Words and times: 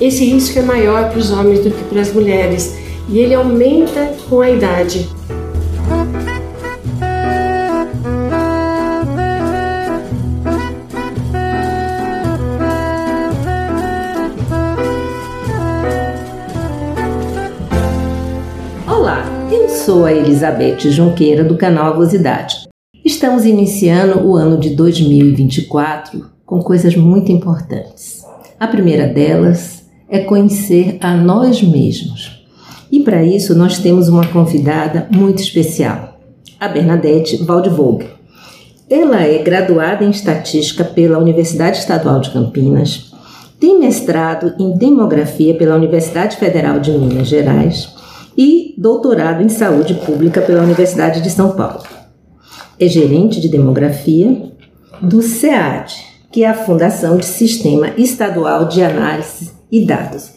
esse 0.00 0.24
risco 0.26 0.60
é 0.60 0.62
maior 0.62 1.10
para 1.10 1.18
os 1.18 1.32
homens 1.32 1.64
do 1.64 1.72
que 1.72 1.82
para 1.86 2.00
as 2.00 2.12
mulheres 2.12 2.78
e 3.08 3.18
ele 3.18 3.34
aumenta 3.34 4.12
com 4.30 4.42
a 4.42 4.48
idade. 4.48 5.08
Sou 19.94 20.04
a 20.04 20.12
Elizabeth 20.12 20.90
Junqueira 20.90 21.44
do 21.44 21.56
canal 21.56 21.92
Avosidade. 21.92 22.66
Estamos 23.04 23.44
iniciando 23.44 24.26
o 24.26 24.34
ano 24.34 24.58
de 24.58 24.70
2024 24.70 26.30
com 26.44 26.58
coisas 26.60 26.96
muito 26.96 27.30
importantes. 27.30 28.24
A 28.58 28.66
primeira 28.66 29.06
delas 29.06 29.84
é 30.10 30.18
conhecer 30.18 30.98
a 31.00 31.14
nós 31.14 31.62
mesmos. 31.62 32.44
E 32.90 33.04
para 33.04 33.22
isso 33.22 33.54
nós 33.54 33.78
temos 33.78 34.08
uma 34.08 34.26
convidada 34.26 35.06
muito 35.14 35.40
especial, 35.40 36.18
a 36.58 36.66
Bernadette 36.66 37.36
Waldvogel. 37.44 38.08
Ela 38.90 39.22
é 39.22 39.38
graduada 39.44 40.04
em 40.04 40.10
Estatística 40.10 40.82
pela 40.82 41.18
Universidade 41.18 41.78
Estadual 41.78 42.20
de 42.20 42.30
Campinas, 42.30 43.12
tem 43.60 43.78
mestrado 43.78 44.54
em 44.58 44.76
Demografia 44.76 45.54
pela 45.54 45.76
Universidade 45.76 46.34
Federal 46.36 46.80
de 46.80 46.90
Minas 46.90 47.28
Gerais 47.28 47.94
e 48.36 48.74
doutorado 48.76 49.42
em 49.42 49.48
Saúde 49.48 49.94
Pública 49.94 50.40
pela 50.40 50.62
Universidade 50.62 51.20
de 51.20 51.30
São 51.30 51.52
Paulo. 51.52 51.82
É 52.78 52.88
gerente 52.88 53.40
de 53.40 53.48
Demografia 53.48 54.52
do 55.00 55.22
SEAD, 55.22 55.94
que 56.32 56.42
é 56.44 56.48
a 56.48 56.54
Fundação 56.54 57.16
de 57.16 57.26
Sistema 57.26 57.90
Estadual 57.96 58.66
de 58.66 58.82
Análise 58.82 59.52
e 59.70 59.84
Dados. 59.84 60.32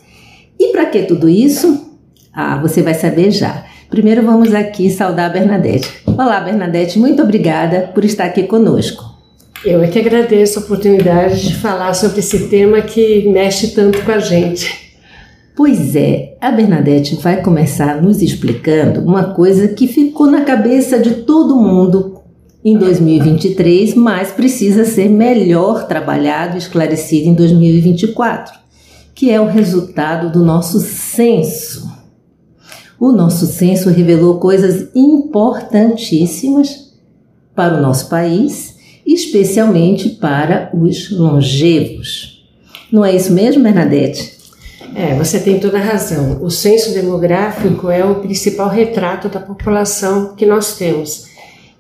E 0.60 0.72
para 0.72 0.86
que 0.86 1.04
tudo 1.04 1.28
isso? 1.28 1.92
Ah, 2.34 2.58
você 2.62 2.82
vai 2.82 2.94
saber 2.94 3.32
já. 3.32 3.66
Primeiro 3.90 4.24
vamos 4.24 4.54
aqui 4.54 4.90
saudar 4.90 5.28
a 5.28 5.34
Bernadette. 5.34 5.90
Olá, 6.06 6.40
Bernadette, 6.42 7.00
muito 7.00 7.24
obrigada 7.24 7.90
por 7.94 8.04
estar 8.04 8.26
aqui 8.26 8.44
conosco. 8.44 9.04
Eu 9.66 9.82
é 9.82 9.88
que 9.88 9.98
agradeço 9.98 10.60
a 10.60 10.62
oportunidade 10.62 11.48
de 11.48 11.56
falar 11.56 11.94
sobre 11.94 12.20
esse 12.20 12.48
tema 12.48 12.82
que 12.82 13.28
mexe 13.30 13.70
tanto 13.70 14.04
com 14.04 14.12
a 14.12 14.20
gente. 14.20 14.87
Pois 15.58 15.96
é, 15.96 16.38
a 16.40 16.52
Bernadette 16.52 17.16
vai 17.16 17.42
começar 17.42 18.00
nos 18.00 18.22
explicando 18.22 19.02
uma 19.02 19.34
coisa 19.34 19.68
que 19.68 19.88
ficou 19.88 20.28
na 20.28 20.42
cabeça 20.42 21.00
de 21.00 21.24
todo 21.24 21.56
mundo 21.56 22.20
em 22.64 22.78
2023, 22.78 23.96
mas 23.96 24.30
precisa 24.30 24.86
ser 24.86 25.10
melhor 25.10 25.88
trabalhado 25.88 26.54
e 26.54 26.60
esclarecido 26.60 27.30
em 27.30 27.34
2024, 27.34 28.54
que 29.16 29.32
é 29.32 29.42
o 29.42 29.48
resultado 29.48 30.32
do 30.32 30.46
nosso 30.46 30.80
censo. 30.80 31.92
O 33.00 33.12
nosso 33.12 33.48
censo 33.48 33.90
revelou 33.90 34.38
coisas 34.38 34.90
importantíssimas 34.94 36.94
para 37.56 37.80
o 37.80 37.82
nosso 37.82 38.10
país, 38.10 38.76
especialmente 39.04 40.10
para 40.10 40.70
os 40.72 41.10
longevos. 41.10 42.48
Não 42.92 43.04
é 43.04 43.16
isso 43.16 43.34
mesmo, 43.34 43.64
Bernadette? 43.64 44.37
É, 44.96 45.16
você 45.16 45.40
tem 45.40 45.60
toda 45.60 45.78
a 45.78 45.82
razão. 45.82 46.42
O 46.42 46.50
censo 46.50 46.94
demográfico 46.94 47.90
é 47.90 48.04
o 48.04 48.16
principal 48.16 48.70
retrato 48.70 49.30
da 49.30 49.40
população 49.40 50.36
que 50.36 50.46
nós 50.46 50.78
temos. 50.78 51.28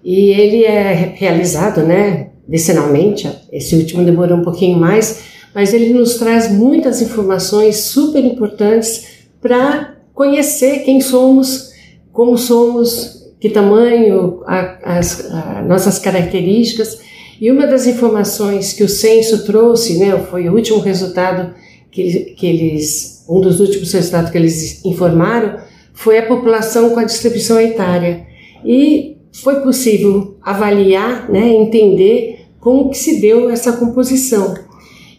E 0.03 0.29
ele 0.31 0.63
é 0.63 1.13
realizado, 1.15 1.81
né, 1.81 2.29
decenalmente. 2.47 3.29
Esse 3.51 3.75
último 3.75 4.03
demorou 4.03 4.37
um 4.37 4.43
pouquinho 4.43 4.77
mais, 4.77 5.23
mas 5.53 5.73
ele 5.73 5.93
nos 5.93 6.15
traz 6.15 6.51
muitas 6.51 7.01
informações 7.01 7.77
super 7.77 8.23
importantes 8.23 9.07
para 9.41 9.95
conhecer 10.13 10.79
quem 10.79 11.01
somos, 11.01 11.71
como 12.11 12.37
somos, 12.37 13.31
que 13.39 13.49
tamanho, 13.49 14.41
a, 14.45 14.97
as 14.97 15.31
a, 15.31 15.61
nossas 15.67 15.99
características. 15.99 16.99
E 17.39 17.51
uma 17.51 17.67
das 17.67 17.85
informações 17.85 18.73
que 18.73 18.83
o 18.83 18.89
censo 18.89 19.45
trouxe, 19.45 19.97
né, 19.97 20.17
foi 20.29 20.49
o 20.49 20.55
último 20.55 20.79
resultado 20.79 21.53
que, 21.91 22.35
que 22.35 22.45
eles, 22.45 23.25
um 23.29 23.41
dos 23.41 23.59
últimos 23.59 23.91
resultados 23.91 24.29
que 24.29 24.37
eles 24.37 24.83
informaram, 24.85 25.57
foi 25.93 26.19
a 26.19 26.25
população 26.25 26.91
com 26.91 26.99
a 26.99 27.03
distribuição 27.03 27.59
etária. 27.59 28.25
E 28.63 29.17
foi 29.31 29.61
possível 29.61 30.37
avaliar, 30.41 31.29
né, 31.29 31.49
entender 31.49 32.47
como 32.59 32.89
que 32.89 32.97
se 32.97 33.19
deu 33.19 33.49
essa 33.49 33.73
composição 33.73 34.55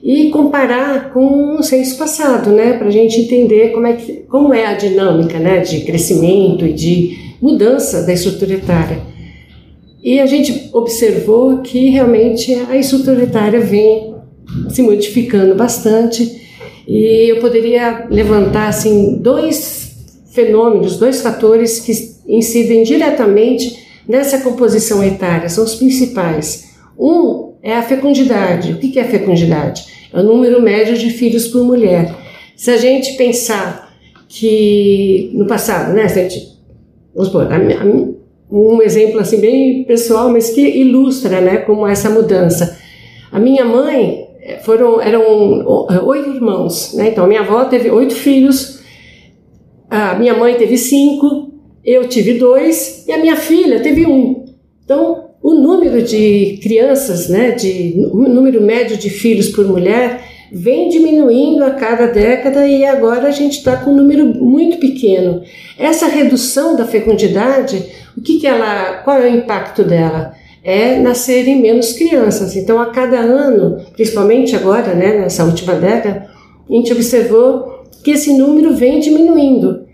e 0.02 0.30
comparar 0.30 1.12
com 1.12 1.56
o 1.56 1.62
censo 1.62 1.98
passado, 1.98 2.50
né, 2.50 2.74
para 2.74 2.86
a 2.86 2.90
gente 2.90 3.20
entender 3.20 3.72
como 3.72 3.86
é, 3.86 3.94
que, 3.94 4.12
como 4.28 4.54
é 4.54 4.66
a 4.66 4.74
dinâmica 4.74 5.38
né, 5.38 5.60
de 5.60 5.80
crescimento 5.80 6.64
e 6.64 6.72
de 6.72 7.18
mudança 7.40 8.04
da 8.04 8.12
estrutura 8.12 8.54
etária. 8.54 9.00
E 10.02 10.20
a 10.20 10.26
gente 10.26 10.70
observou 10.72 11.58
que 11.58 11.90
realmente 11.90 12.54
a 12.68 12.76
estrutura 12.76 13.22
etária 13.24 13.60
vem 13.60 14.14
se 14.70 14.80
modificando 14.82 15.54
bastante 15.54 16.47
e 16.88 17.30
eu 17.30 17.38
poderia 17.38 18.06
levantar 18.08 18.68
assim 18.68 19.18
dois 19.20 19.94
fenômenos, 20.32 20.96
dois 20.96 21.20
fatores 21.20 21.80
que 21.80 21.92
incidem 22.26 22.82
diretamente 22.82 23.86
nessa 24.08 24.38
composição 24.38 25.04
etária, 25.04 25.50
são 25.50 25.64
os 25.64 25.74
principais. 25.74 26.70
Um 26.98 27.52
é 27.62 27.76
a 27.76 27.82
fecundidade. 27.82 28.72
O 28.72 28.78
que 28.78 28.98
é 28.98 29.04
fecundidade? 29.04 29.84
É 30.10 30.18
o 30.18 30.22
número 30.22 30.62
médio 30.62 30.96
de 30.96 31.10
filhos 31.10 31.46
por 31.48 31.62
mulher. 31.62 32.14
Se 32.56 32.70
a 32.70 32.78
gente 32.78 33.18
pensar 33.18 33.94
que 34.26 35.30
no 35.34 35.46
passado, 35.46 35.92
né, 35.92 36.04
a 36.04 36.08
gente, 36.08 36.58
vamos 37.14 37.28
supor, 37.28 37.48
um 38.50 38.80
exemplo 38.80 39.20
assim 39.20 39.40
bem 39.40 39.84
pessoal, 39.84 40.30
mas 40.30 40.48
que 40.48 40.62
ilustra, 40.62 41.42
né, 41.42 41.58
como 41.58 41.86
essa 41.86 42.08
mudança. 42.08 42.78
A 43.30 43.38
minha 43.38 43.64
mãe 43.66 44.27
foram 44.62 45.00
eram 45.00 45.22
oito 46.04 46.30
irmãos, 46.30 46.94
né? 46.94 47.08
Então 47.08 47.26
minha 47.26 47.40
avó 47.40 47.64
teve 47.64 47.90
oito 47.90 48.14
filhos, 48.14 48.80
a 49.90 50.14
minha 50.14 50.34
mãe 50.34 50.54
teve 50.54 50.76
cinco, 50.76 51.52
eu 51.84 52.08
tive 52.08 52.34
dois 52.34 53.06
e 53.06 53.12
a 53.12 53.18
minha 53.18 53.36
filha 53.36 53.80
teve 53.80 54.06
um. 54.06 54.44
Então 54.84 55.28
o 55.42 55.54
número 55.54 56.02
de 56.02 56.58
crianças, 56.62 57.28
né, 57.28 57.52
de 57.52 57.94
número 58.12 58.60
médio 58.60 58.96
de 58.96 59.08
filhos 59.08 59.48
por 59.48 59.66
mulher, 59.66 60.20
vem 60.50 60.88
diminuindo 60.88 61.64
a 61.64 61.70
cada 61.70 62.06
década 62.06 62.66
e 62.66 62.84
agora 62.84 63.28
a 63.28 63.30
gente 63.30 63.58
está 63.58 63.76
com 63.76 63.90
um 63.90 63.96
número 63.96 64.26
muito 64.26 64.78
pequeno. 64.78 65.42
Essa 65.78 66.06
redução 66.06 66.76
da 66.76 66.84
fecundidade, 66.84 67.84
o 68.16 68.20
que, 68.20 68.40
que 68.40 68.46
ela, 68.46 69.02
qual 69.04 69.18
é 69.18 69.30
o 69.30 69.36
impacto 69.36 69.84
dela? 69.84 70.34
É 70.62 70.98
nascerem 70.98 71.60
menos 71.60 71.92
crianças. 71.92 72.56
Então, 72.56 72.80
a 72.80 72.86
cada 72.86 73.18
ano, 73.18 73.84
principalmente 73.92 74.54
agora, 74.54 74.94
né, 74.94 75.20
nessa 75.20 75.44
última 75.44 75.74
década, 75.74 76.28
a 76.68 76.72
gente 76.72 76.92
observou 76.92 77.84
que 78.02 78.10
esse 78.10 78.32
número 78.36 78.74
vem 78.74 79.00
diminuindo 79.00 79.88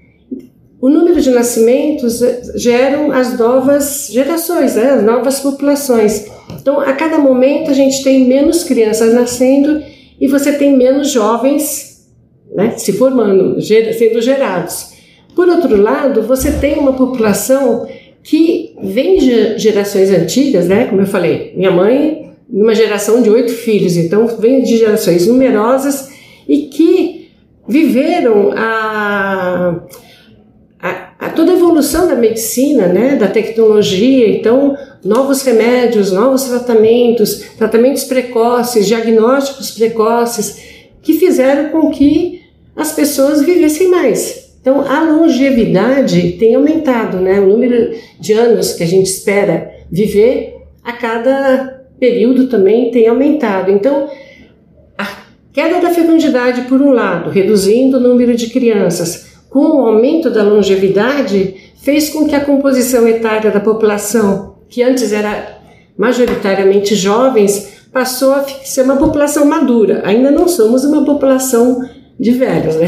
o 0.85 0.91
número 0.91 1.19
de 1.19 1.31
nascimentos 1.31 2.21
geram 2.57 3.11
as 3.11 3.39
novas 3.39 4.09
gerações, 4.11 4.75
né, 4.75 4.91
as 4.91 5.03
novas 5.03 5.41
populações. 5.41 6.27
Então, 6.61 6.79
a 6.79 6.93
cada 6.93 7.17
momento 7.17 7.71
a 7.71 7.73
gente 7.73 8.05
tem 8.05 8.27
menos 8.27 8.65
crianças 8.65 9.15
nascendo 9.15 9.83
e 10.21 10.29
você 10.29 10.53
tem 10.53 10.77
menos 10.77 11.11
jovens 11.11 12.07
né, 12.55 12.75
se 12.77 12.93
formando, 12.93 13.59
sendo 13.63 14.21
gerados. 14.21 14.93
Por 15.35 15.49
outro 15.49 15.75
lado, 15.75 16.21
você 16.21 16.53
tem 16.53 16.79
uma 16.79 16.93
população 16.93 17.87
que 18.25 18.75
vem 18.83 19.19
de 19.19 19.59
gerações 19.59 20.11
antigas, 20.11 20.67
né? 20.67 20.87
Como 20.87 21.03
eu 21.03 21.07
falei, 21.07 21.53
minha 21.55 21.71
mãe, 21.71 22.33
uma 22.49 22.75
geração 22.75 23.23
de 23.23 23.29
oito 23.29 23.53
filhos, 23.53 23.97
então 23.97 24.27
vem 24.39 24.63
de 24.63 24.79
gerações 24.79 25.27
numerosas 25.27 26.09
e 26.49 26.63
que 26.63 27.29
viveram 27.69 28.53
a 28.57 29.85
a 31.19 31.31
toda 31.31 31.53
a 31.53 31.55
evolução 31.55 32.07
da 32.07 32.15
medicina, 32.15 32.87
né, 32.87 33.17
da 33.17 33.27
tecnologia, 33.27 34.29
então 34.29 34.77
novos 35.03 35.41
remédios, 35.41 36.13
novos 36.13 36.45
tratamentos, 36.45 37.37
tratamentos 37.57 38.05
precoces, 38.05 38.87
diagnósticos 38.87 39.71
precoces, 39.71 40.63
que 41.01 41.15
fizeram 41.15 41.71
com 41.71 41.91
que 41.91 42.43
as 42.77 42.93
pessoas 42.93 43.41
vivessem 43.41 43.89
mais. 43.89 44.44
Então 44.65 44.81
a 44.81 45.03
longevidade 45.03 46.33
tem 46.39 46.55
aumentado, 46.55 47.19
né, 47.19 47.39
o 47.39 47.47
número 47.47 47.95
de 48.19 48.33
anos 48.33 48.73
que 48.73 48.83
a 48.83 48.87
gente 48.87 49.05
espera 49.05 49.71
viver 49.93 50.55
a 50.83 50.91
cada 50.95 51.85
período 52.01 52.47
também 52.47 52.91
tem 52.91 53.07
aumentado. 53.07 53.71
Então 53.71 54.09
queda 55.53 55.83
da 55.83 55.91
fecundidade, 55.91 56.63
por 56.63 56.81
um 56.81 56.93
lado, 56.93 57.29
reduzindo 57.29 57.99
o 57.99 58.01
número 58.01 58.35
de 58.35 58.49
crianças, 58.49 59.35
com 59.51 59.61
o 59.61 59.87
aumento 59.87 60.31
da 60.31 60.43
longevidade, 60.43 61.73
fez 61.77 62.09
com 62.09 62.27
que 62.27 62.35
a 62.35 62.45
composição 62.45 63.07
etária 63.07 63.51
da 63.51 63.61
população, 63.61 64.57
que 64.69 64.83
antes 64.83 65.13
era 65.13 65.59
majoritariamente 65.97 66.95
jovens, 66.95 67.85
passou 67.93 68.33
a 68.33 68.43
ser 68.43 68.83
uma 68.83 68.97
população 68.97 69.45
madura. 69.45 70.03
Ainda 70.05 70.31
não 70.31 70.49
somos 70.49 70.85
uma 70.85 71.05
população 71.05 71.89
de 72.19 72.31
velhos, 72.33 72.77
né? 72.77 72.87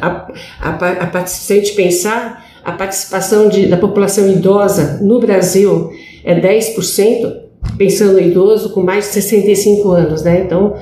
A, 0.00 0.28
a, 0.60 1.20
a, 1.20 1.26
se 1.26 1.52
a 1.52 1.56
gente 1.56 1.72
pensar, 1.72 2.46
a 2.64 2.72
participação 2.72 3.48
de, 3.48 3.66
da 3.66 3.76
população 3.76 4.30
idosa 4.30 4.98
no 5.02 5.20
Brasil 5.20 5.90
é 6.24 6.38
10%, 6.38 7.36
pensando 7.76 8.12
no 8.12 8.20
idoso 8.20 8.70
com 8.70 8.82
mais 8.82 9.06
de 9.06 9.12
65 9.14 9.90
anos, 9.90 10.22
né? 10.22 10.42
Então, 10.44 10.74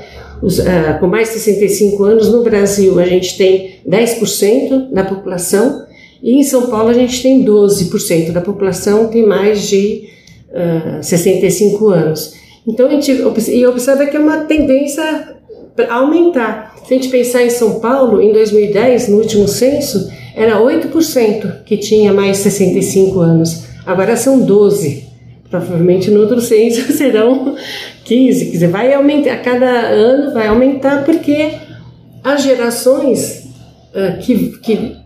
os, 0.43 0.59
uh, 0.59 0.99
com 1.01 1.07
mais 1.07 1.29
de 1.29 1.35
65 1.39 2.05
anos 2.05 2.31
no 2.31 2.43
Brasil 2.43 2.99
a 2.99 3.07
gente 3.07 3.39
tem 3.39 3.81
10% 3.89 4.93
da 4.93 5.05
população 5.05 5.87
e 6.23 6.39
em 6.39 6.43
São 6.43 6.67
Paulo 6.67 6.89
a 6.91 6.93
gente 6.93 7.23
tem 7.23 7.45
12% 7.45 8.33
da 8.33 8.41
população 8.41 9.09
tem 9.09 9.25
mais 9.27 9.67
de 9.67 10.09
uh, 10.51 10.99
ah, 10.99 11.03
65 11.03 11.89
anos. 11.89 12.35
Então 12.67 12.87
a 12.87 12.91
gente 12.91 13.13
e 13.13 13.67
observa 13.67 14.07
que 14.07 14.17
é 14.17 14.21
uma 14.21 14.39
tendência 14.39 15.03
a 15.03 15.36
aumentar. 15.88 16.75
Se 16.87 16.94
a 16.94 16.96
gente 16.96 17.08
pensar 17.08 17.43
em 17.43 17.50
São 17.50 17.81
Paulo, 17.81 18.20
em 18.20 18.32
2010, 18.32 19.08
no 19.08 19.19
último 19.19 19.49
censo, 19.49 20.11
era 20.34 20.61
8% 20.61 21.64
que 21.64 21.76
tinha 21.76 22.12
mais 22.12 22.38
de 22.38 22.44
65 22.44 23.20
anos. 23.20 23.64
Agora 23.84 24.17
são 24.17 24.40
12. 24.40 25.05
Provavelmente 25.50 26.11
no 26.11 26.20
outro 26.20 26.40
censo 26.40 26.90
serão 26.93 27.56
15. 28.05 28.44
Quer 28.46 28.50
dizer, 28.50 28.69
vai 28.69 28.93
aumentar, 28.93 29.32
a 29.32 29.38
cada 29.38 29.67
ano 29.67 30.32
vai 30.32 30.49
aumentar 30.49 31.05
porque 31.05 31.52
as 32.23 32.43
gerações 32.43 33.46
uh, 33.94 34.19
que, 34.20 34.58
que 34.58 34.96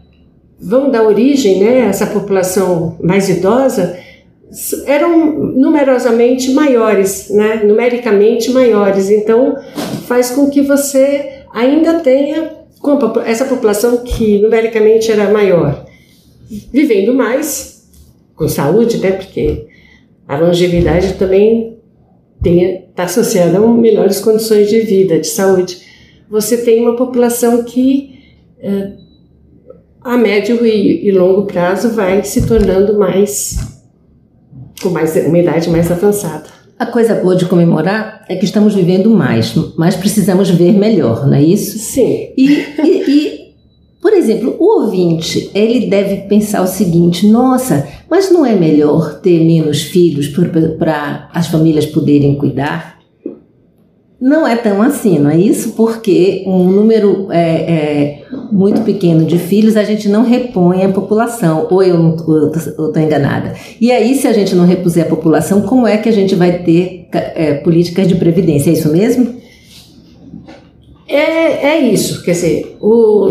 vão 0.61 0.91
dar 0.91 1.03
origem 1.03 1.61
né, 1.61 1.83
a 1.83 1.89
essa 1.89 2.07
população 2.07 2.97
mais 3.03 3.29
idosa 3.29 3.97
eram 4.87 5.33
numerosamente 5.55 6.53
maiores, 6.53 7.31
né, 7.31 7.63
numericamente 7.65 8.51
maiores. 8.51 9.09
Então, 9.09 9.57
faz 10.11 10.33
com 10.33 10.51
que 10.51 10.61
você 10.61 11.45
ainda 11.55 12.01
tenha 12.01 12.51
essa 13.25 13.45
população 13.45 13.99
que 13.99 14.43
numericamente 14.43 15.09
era 15.09 15.33
maior, 15.33 15.87
vivendo 16.73 17.15
mais, 17.15 17.89
com 18.35 18.49
saúde, 18.49 18.99
né, 18.99 19.13
porque 19.13 19.69
a 20.27 20.37
longevidade 20.37 21.13
também 21.13 21.79
está 22.45 23.05
associada 23.05 23.59
a 23.59 23.61
melhores 23.69 24.19
condições 24.19 24.69
de 24.69 24.81
vida, 24.81 25.17
de 25.17 25.29
saúde. 25.29 25.79
Você 26.29 26.57
tem 26.57 26.81
uma 26.81 26.97
população 26.97 27.63
que 27.63 28.19
eh, 28.59 28.93
a 30.01 30.17
médio 30.17 30.67
e, 30.67 31.07
e 31.07 31.13
longo 31.13 31.47
prazo 31.47 31.91
vai 31.91 32.25
se 32.25 32.49
tornando 32.49 32.99
mais 32.99 33.57
com 34.83 34.89
mais 34.89 35.15
uma 35.15 35.39
idade 35.39 35.71
mais 35.71 35.89
avançada. 35.89 36.47
A 36.77 36.87
coisa 36.87 37.15
boa 37.15 37.37
de 37.37 37.47
comemorar 37.47 38.20
é 38.31 38.37
que 38.37 38.45
estamos 38.45 38.77
vivendo 38.77 39.11
mais, 39.11 39.53
mas 39.77 39.97
precisamos 39.97 40.49
ver 40.51 40.73
melhor, 40.73 41.27
não 41.27 41.35
é 41.35 41.43
isso? 41.43 41.77
Sim. 41.81 42.29
E, 42.39 42.65
e, 42.79 43.11
e, 43.11 43.55
por 44.01 44.13
exemplo, 44.13 44.55
o 44.57 44.83
ouvinte, 44.83 45.51
ele 45.53 45.89
deve 45.89 46.29
pensar 46.29 46.63
o 46.63 46.67
seguinte: 46.69 47.27
nossa, 47.27 47.89
mas 48.09 48.31
não 48.31 48.47
é 48.47 48.55
melhor 48.55 49.21
ter 49.21 49.45
menos 49.45 49.83
filhos 49.83 50.29
para 50.79 51.29
as 51.35 51.49
famílias 51.49 51.87
poderem 51.87 52.37
cuidar? 52.37 53.00
Não 54.21 54.47
é 54.47 54.55
tão 54.55 54.83
assim, 54.83 55.19
não 55.19 55.31
é 55.31 55.39
isso? 55.39 55.73
Porque 55.73 56.45
um 56.47 56.65
número 56.65 57.29
é, 57.31 57.41
é, 57.41 58.23
muito 58.53 58.83
pequeno 58.83 59.25
de 59.25 59.39
filhos 59.39 59.79
a 59.79 59.83
gente 59.83 60.11
não 60.11 60.23
repõe 60.23 60.85
a 60.85 60.91
população, 60.91 61.67
ou 61.71 61.83
eu 61.83 62.15
estou 62.55 62.93
enganada. 62.99 63.55
E 63.81 63.91
aí, 63.91 64.15
se 64.15 64.29
a 64.29 64.33
gente 64.35 64.55
não 64.55 64.67
repuser 64.67 65.07
a 65.07 65.09
população, 65.09 65.63
como 65.63 65.87
é 65.87 65.97
que 65.97 66.09
a 66.09 66.13
gente 66.13 66.35
vai 66.35 66.59
ter 66.63 67.09
é, 67.13 67.55
políticas 67.55 68.07
de 68.07 68.15
previdência? 68.15 68.69
É 68.69 68.75
isso 68.75 68.93
mesmo? 68.93 69.37
É, 71.09 71.69
é 71.69 71.81
isso, 71.81 72.23
quer 72.23 72.33
dizer, 72.33 72.77
o, 72.79 73.31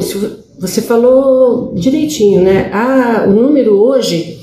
você 0.59 0.81
falou 0.81 1.71
direitinho, 1.75 2.41
né? 2.41 2.71
Ah, 2.73 3.25
o 3.27 3.31
número 3.31 3.75
hoje, 3.75 4.39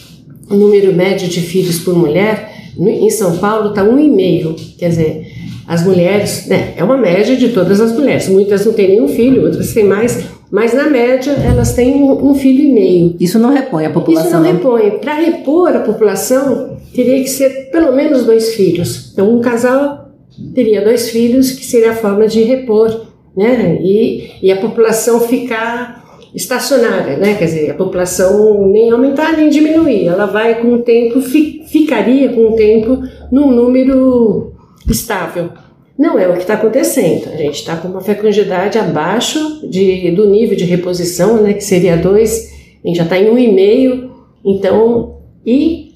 o 0.48 0.54
número 0.54 0.94
médio 0.94 1.28
de 1.28 1.40
filhos 1.40 1.80
por 1.80 1.94
mulher, 1.94 2.52
em 2.78 3.10
São 3.10 3.36
Paulo 3.38 3.70
está 3.70 3.84
1,5, 3.84 4.76
quer 4.78 4.90
dizer 4.90 5.25
as 5.66 5.84
mulheres, 5.84 6.46
né, 6.46 6.74
é 6.76 6.84
uma 6.84 6.96
média 6.96 7.36
de 7.36 7.48
todas 7.48 7.80
as 7.80 7.92
mulheres. 7.92 8.28
Muitas 8.28 8.64
não 8.64 8.72
têm 8.72 8.88
nenhum 8.88 9.08
filho, 9.08 9.44
outras 9.44 9.72
têm 9.72 9.84
mais, 9.84 10.24
mas 10.50 10.72
na 10.72 10.88
média 10.88 11.32
elas 11.32 11.74
têm 11.74 11.94
um, 11.94 12.30
um 12.30 12.34
filho 12.34 12.64
e 12.64 12.72
meio. 12.72 13.16
Isso 13.18 13.38
não 13.38 13.52
repõe 13.52 13.86
a 13.86 13.90
população? 13.90 14.30
Isso 14.30 14.40
não 14.40 14.52
repõe. 14.52 14.90
Para 14.98 15.14
repor 15.14 15.74
a 15.74 15.80
população, 15.80 16.76
teria 16.94 17.20
que 17.22 17.28
ser 17.28 17.70
pelo 17.70 17.92
menos 17.92 18.24
dois 18.24 18.54
filhos. 18.54 19.10
Então, 19.12 19.36
um 19.36 19.40
casal 19.40 20.10
teria 20.54 20.82
dois 20.82 21.10
filhos, 21.10 21.50
que 21.50 21.64
seria 21.64 21.90
a 21.92 21.96
forma 21.96 22.28
de 22.28 22.42
repor, 22.42 23.06
né? 23.36 23.78
E, 23.82 24.30
e 24.42 24.52
a 24.52 24.56
população 24.56 25.20
ficar 25.20 26.04
estacionária, 26.34 27.16
né? 27.16 27.34
Quer 27.34 27.46
dizer, 27.46 27.70
a 27.70 27.74
população 27.74 28.68
nem 28.68 28.90
aumentar 28.90 29.36
nem 29.36 29.48
diminuir. 29.48 30.06
Ela 30.06 30.26
vai 30.26 30.60
com 30.60 30.74
o 30.74 30.78
tempo, 30.82 31.20
fi, 31.20 31.62
ficaria 31.66 32.28
com 32.28 32.48
o 32.48 32.56
tempo 32.56 33.02
num 33.32 33.50
número 33.50 34.52
estável. 34.92 35.50
Não 35.98 36.18
é 36.18 36.28
o 36.28 36.34
que 36.34 36.40
está 36.40 36.54
acontecendo. 36.54 37.30
A 37.32 37.36
gente 37.36 37.54
está 37.54 37.76
com 37.76 37.88
uma 37.88 38.00
fecundidade 38.00 38.78
abaixo 38.78 39.66
de, 39.68 40.10
do 40.10 40.28
nível 40.28 40.56
de 40.56 40.64
reposição, 40.64 41.42
né, 41.42 41.54
que 41.54 41.64
seria 41.64 41.96
2, 41.96 42.54
a 42.84 42.86
gente 42.86 42.96
já 42.96 43.04
está 43.04 43.18
em 43.18 43.26
1,5. 43.26 44.10
Um 44.44 44.52
então, 44.52 45.18
e 45.44 45.94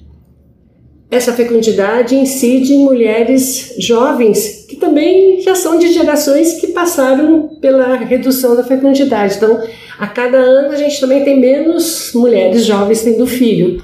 essa 1.09 1.33
fecundidade 1.33 2.15
incide 2.15 2.73
em 2.73 2.85
mulheres 2.85 3.75
jovens 3.77 4.65
que 4.67 4.77
também 4.77 5.41
já 5.41 5.53
são 5.53 5.77
de 5.77 5.91
gerações 5.91 6.53
que 6.53 6.67
passaram 6.67 7.57
pela 7.59 7.97
redução 7.97 8.55
da 8.55 8.63
fecundidade. 8.63 9.35
Então, 9.35 9.61
a 9.99 10.07
cada 10.07 10.37
ano 10.37 10.71
a 10.71 10.77
gente 10.77 10.99
também 10.99 11.23
tem 11.23 11.39
menos 11.39 12.11
mulheres 12.15 12.65
jovens 12.65 13.03
tendo 13.03 13.27
filho. 13.27 13.83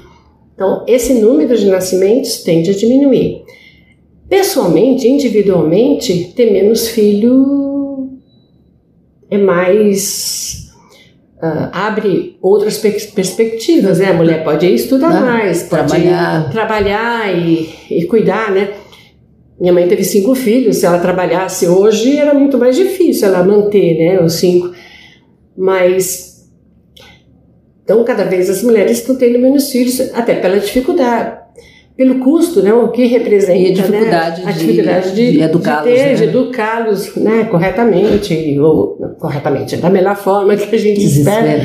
Então, 0.54 0.84
esse 0.88 1.14
número 1.14 1.56
de 1.56 1.66
nascimentos 1.66 2.38
tende 2.38 2.70
a 2.70 2.74
diminuir. 2.74 3.42
Pessoalmente, 4.28 5.08
individualmente, 5.08 6.32
ter 6.36 6.52
menos 6.52 6.88
filho 6.88 8.18
é 9.30 9.38
mais. 9.38 10.68
Uh, 11.38 11.70
abre 11.70 12.36
outras 12.42 12.78
perspectivas, 12.78 14.00
né? 14.00 14.10
A 14.10 14.14
mulher 14.14 14.42
pode 14.42 14.66
estudar 14.66 15.10
Não, 15.10 15.20
mais, 15.20 15.62
pode 15.62 15.86
trabalhar, 15.86 16.50
trabalhar 16.50 17.38
e, 17.38 17.68
e 17.90 18.04
cuidar, 18.06 18.50
né? 18.50 18.74
Minha 19.60 19.72
mãe 19.72 19.88
teve 19.88 20.04
cinco 20.04 20.34
filhos, 20.34 20.76
se 20.78 20.86
ela 20.86 20.98
trabalhasse 20.98 21.66
hoje 21.66 22.16
era 22.16 22.32
muito 22.32 22.58
mais 22.58 22.76
difícil 22.76 23.28
ela 23.28 23.42
manter, 23.42 23.98
né, 23.98 24.22
os 24.22 24.34
cinco. 24.34 24.72
Mas 25.56 26.48
então 27.82 28.04
cada 28.04 28.24
vez 28.24 28.48
as 28.50 28.62
mulheres 28.62 28.98
estão 28.98 29.16
tendo 29.16 29.38
menos 29.38 29.70
filhos, 29.70 30.00
até 30.14 30.34
pela 30.34 30.60
dificuldade, 30.60 31.38
pelo 31.98 32.20
custo, 32.20 32.62
né, 32.62 32.72
o 32.72 32.92
que 32.92 33.06
representa 33.06 33.58
e 33.58 33.66
a 33.66 33.74
dificuldade, 33.74 34.42
né, 34.42 34.48
a 34.48 34.52
dificuldade 34.52 35.14
de, 35.16 35.32
de 35.32 35.42
educá-los, 35.42 35.90
de, 35.90 35.96
né? 35.96 36.14
de 36.14 36.24
educá-los 36.24 37.16
né, 37.16 37.44
corretamente, 37.50 38.58
ou 38.60 38.96
corretamente, 39.18 39.76
da 39.78 39.90
melhor 39.90 40.14
forma 40.14 40.56
que 40.56 40.72
a 40.72 40.78
gente 40.78 41.04
espera, 41.04 41.60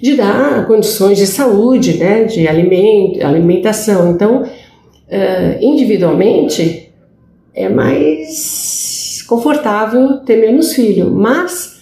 de 0.00 0.16
dar 0.16 0.66
condições 0.66 1.18
de 1.18 1.26
saúde, 1.26 1.98
né, 1.98 2.24
de 2.24 2.48
alimento, 2.48 3.22
alimentação. 3.26 4.10
Então, 4.10 4.42
uh, 4.42 5.58
individualmente, 5.60 6.90
é 7.54 7.68
mais 7.68 9.22
confortável 9.28 10.16
ter 10.20 10.36
menos 10.36 10.72
filho, 10.72 11.10
mas 11.10 11.78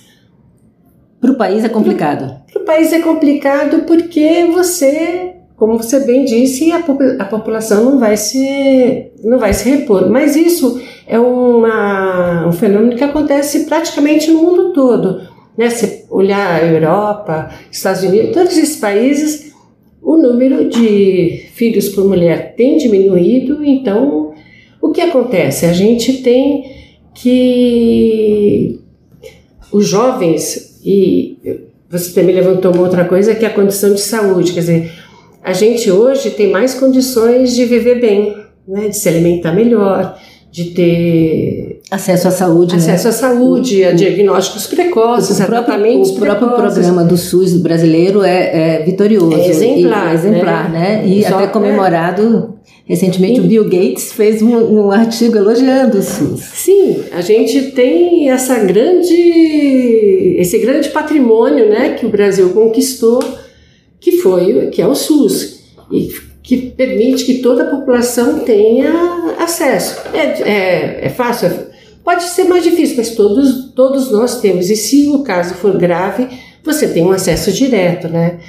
para 1.20 1.30
o 1.30 1.36
país 1.36 1.64
é 1.64 1.68
complicado. 1.68 2.34
Para 2.52 2.62
o 2.62 2.64
país 2.64 2.92
é 2.92 2.98
complicado 2.98 3.84
porque 3.86 4.44
você 4.52 5.36
como 5.62 5.76
você 5.76 6.00
bem 6.00 6.24
disse, 6.24 6.72
a, 6.72 6.78
a 7.20 7.24
população 7.24 7.84
não 7.84 8.00
vai 8.00 8.16
se 8.16 9.12
não 9.22 9.38
vai 9.38 9.54
se 9.54 9.70
repor. 9.70 10.10
Mas 10.10 10.34
isso 10.34 10.82
é 11.06 11.20
uma, 11.20 12.48
um 12.48 12.52
fenômeno 12.52 12.96
que 12.96 13.04
acontece 13.04 13.60
praticamente 13.66 14.28
no 14.32 14.42
mundo 14.42 14.72
todo. 14.72 15.22
Né? 15.56 15.70
Se 15.70 16.04
olhar 16.10 16.60
a 16.60 16.66
Europa, 16.66 17.48
Estados 17.70 18.02
Unidos, 18.02 18.34
todos 18.34 18.58
esses 18.58 18.74
países, 18.74 19.54
o 20.02 20.16
número 20.16 20.68
de 20.68 21.46
filhos 21.54 21.90
por 21.90 22.08
mulher 22.08 22.56
tem 22.56 22.76
diminuído. 22.76 23.64
Então, 23.64 24.34
o 24.80 24.90
que 24.90 25.00
acontece? 25.00 25.64
A 25.64 25.72
gente 25.72 26.24
tem 26.24 26.64
que 27.14 28.80
os 29.70 29.86
jovens 29.86 30.80
e 30.84 31.38
você 31.88 32.12
também 32.20 32.34
levantou 32.34 32.72
uma 32.72 32.82
outra 32.82 33.04
coisa 33.04 33.32
que 33.32 33.44
é 33.44 33.48
a 33.48 33.54
condição 33.54 33.94
de 33.94 34.00
saúde, 34.00 34.52
quer 34.52 34.60
dizer, 34.60 35.01
a 35.42 35.52
gente 35.52 35.90
hoje 35.90 36.30
tem 36.30 36.50
mais 36.50 36.74
condições 36.74 37.54
de 37.54 37.64
viver 37.64 38.00
bem, 38.00 38.36
né? 38.66 38.88
de 38.88 38.96
se 38.96 39.08
alimentar 39.08 39.52
melhor, 39.52 40.18
de 40.50 40.66
ter 40.66 41.80
Acesso 41.90 42.28
à 42.28 42.30
saúde, 42.30 42.76
acesso 42.76 43.04
né? 43.04 43.10
à 43.10 43.12
saúde, 43.12 43.84
a 43.84 43.92
diagnósticos 43.92 44.66
precoces, 44.66 45.38
o 45.38 45.46
próprio, 45.46 45.64
tratamentos 45.64 46.10
o 46.10 46.14
próprio 46.16 46.48
precoces. 46.48 46.74
programa 46.78 47.04
do 47.04 47.18
SUS 47.18 47.54
brasileiro 47.56 48.22
é, 48.22 48.78
é 48.78 48.82
vitorioso. 48.82 49.34
É 49.34 49.46
exemplar, 49.48 50.10
e, 50.10 50.14
exemplar, 50.14 50.70
né? 50.70 51.04
E 51.06 51.22
Só- 51.22 51.34
até 51.36 51.48
comemorado 51.48 52.54
recentemente 52.86 53.40
o 53.40 53.44
Bill 53.44 53.64
Gates 53.64 54.12
fez 54.12 54.40
um, 54.42 54.56
um 54.56 54.90
artigo 54.90 55.36
elogiando 55.36 55.98
o 55.98 56.02
SUS. 56.02 56.40
Sim, 56.54 57.00
a 57.12 57.20
gente 57.20 57.72
tem 57.72 58.30
essa 58.30 58.58
grande, 58.58 60.36
esse 60.38 60.58
grande 60.58 60.88
patrimônio, 60.90 61.68
né, 61.68 61.90
que 61.90 62.06
o 62.06 62.08
Brasil 62.08 62.50
conquistou, 62.50 63.22
que 64.02 64.18
foi, 64.18 64.66
que 64.66 64.82
é 64.82 64.86
o 64.86 64.94
SUS, 64.94 65.60
e 65.90 66.10
que 66.42 66.72
permite 66.72 67.24
que 67.24 67.38
toda 67.38 67.62
a 67.62 67.70
população 67.70 68.40
tenha 68.40 68.92
acesso. 69.38 69.96
É, 70.12 70.42
é, 70.42 71.06
é 71.06 71.08
fácil, 71.08 71.48
pode 72.04 72.24
ser 72.24 72.44
mais 72.44 72.64
difícil, 72.64 72.96
mas 72.96 73.14
todos, 73.14 73.72
todos 73.74 74.10
nós 74.10 74.40
temos. 74.40 74.68
E 74.68 74.76
se 74.76 75.08
o 75.08 75.22
caso 75.22 75.54
for 75.54 75.78
grave, 75.78 76.28
você 76.64 76.88
tem 76.88 77.04
um 77.04 77.12
acesso 77.12 77.52
direto, 77.52 78.08
né? 78.08 78.40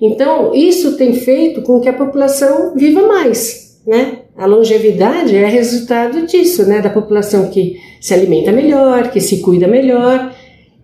Então, 0.00 0.54
isso 0.54 0.96
tem 0.96 1.12
feito 1.12 1.60
com 1.62 1.80
que 1.80 1.88
a 1.88 1.92
população 1.92 2.74
viva 2.74 3.06
mais, 3.06 3.80
né? 3.84 4.20
A 4.36 4.46
longevidade 4.46 5.36
é 5.36 5.46
resultado 5.46 6.24
disso, 6.24 6.64
né? 6.64 6.80
Da 6.80 6.88
população 6.88 7.50
que 7.50 7.76
se 8.00 8.14
alimenta 8.14 8.52
melhor, 8.52 9.10
que 9.10 9.20
se 9.20 9.38
cuida 9.38 9.66
melhor 9.66 10.32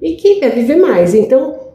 e 0.02 0.14
que 0.16 0.34
quer 0.34 0.50
viver 0.50 0.76
mais. 0.76 1.14
Então, 1.14 1.65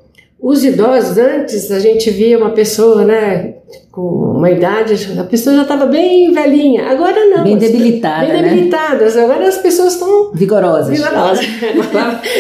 os 0.41 0.63
idosos, 0.65 1.17
antes 1.17 1.69
a 1.71 1.79
gente 1.79 2.09
via 2.09 2.37
uma 2.37 2.49
pessoa, 2.49 3.05
né, 3.05 3.55
com 3.91 4.01
uma 4.01 4.49
idade, 4.49 4.95
a 5.19 5.23
pessoa 5.23 5.55
já 5.55 5.61
estava 5.63 5.85
bem 5.85 6.31
velhinha. 6.33 6.87
Agora 6.87 7.25
não. 7.29 7.43
Bem 7.43 7.57
debilitada, 7.57 8.25
Bem 8.25 8.41
né? 8.41 8.49
debilitadas. 8.49 9.15
Agora 9.17 9.47
as 9.47 9.57
pessoas 9.57 9.93
estão 9.93 10.31
Vigorosas. 10.33 10.89
vigorosas. 10.89 11.45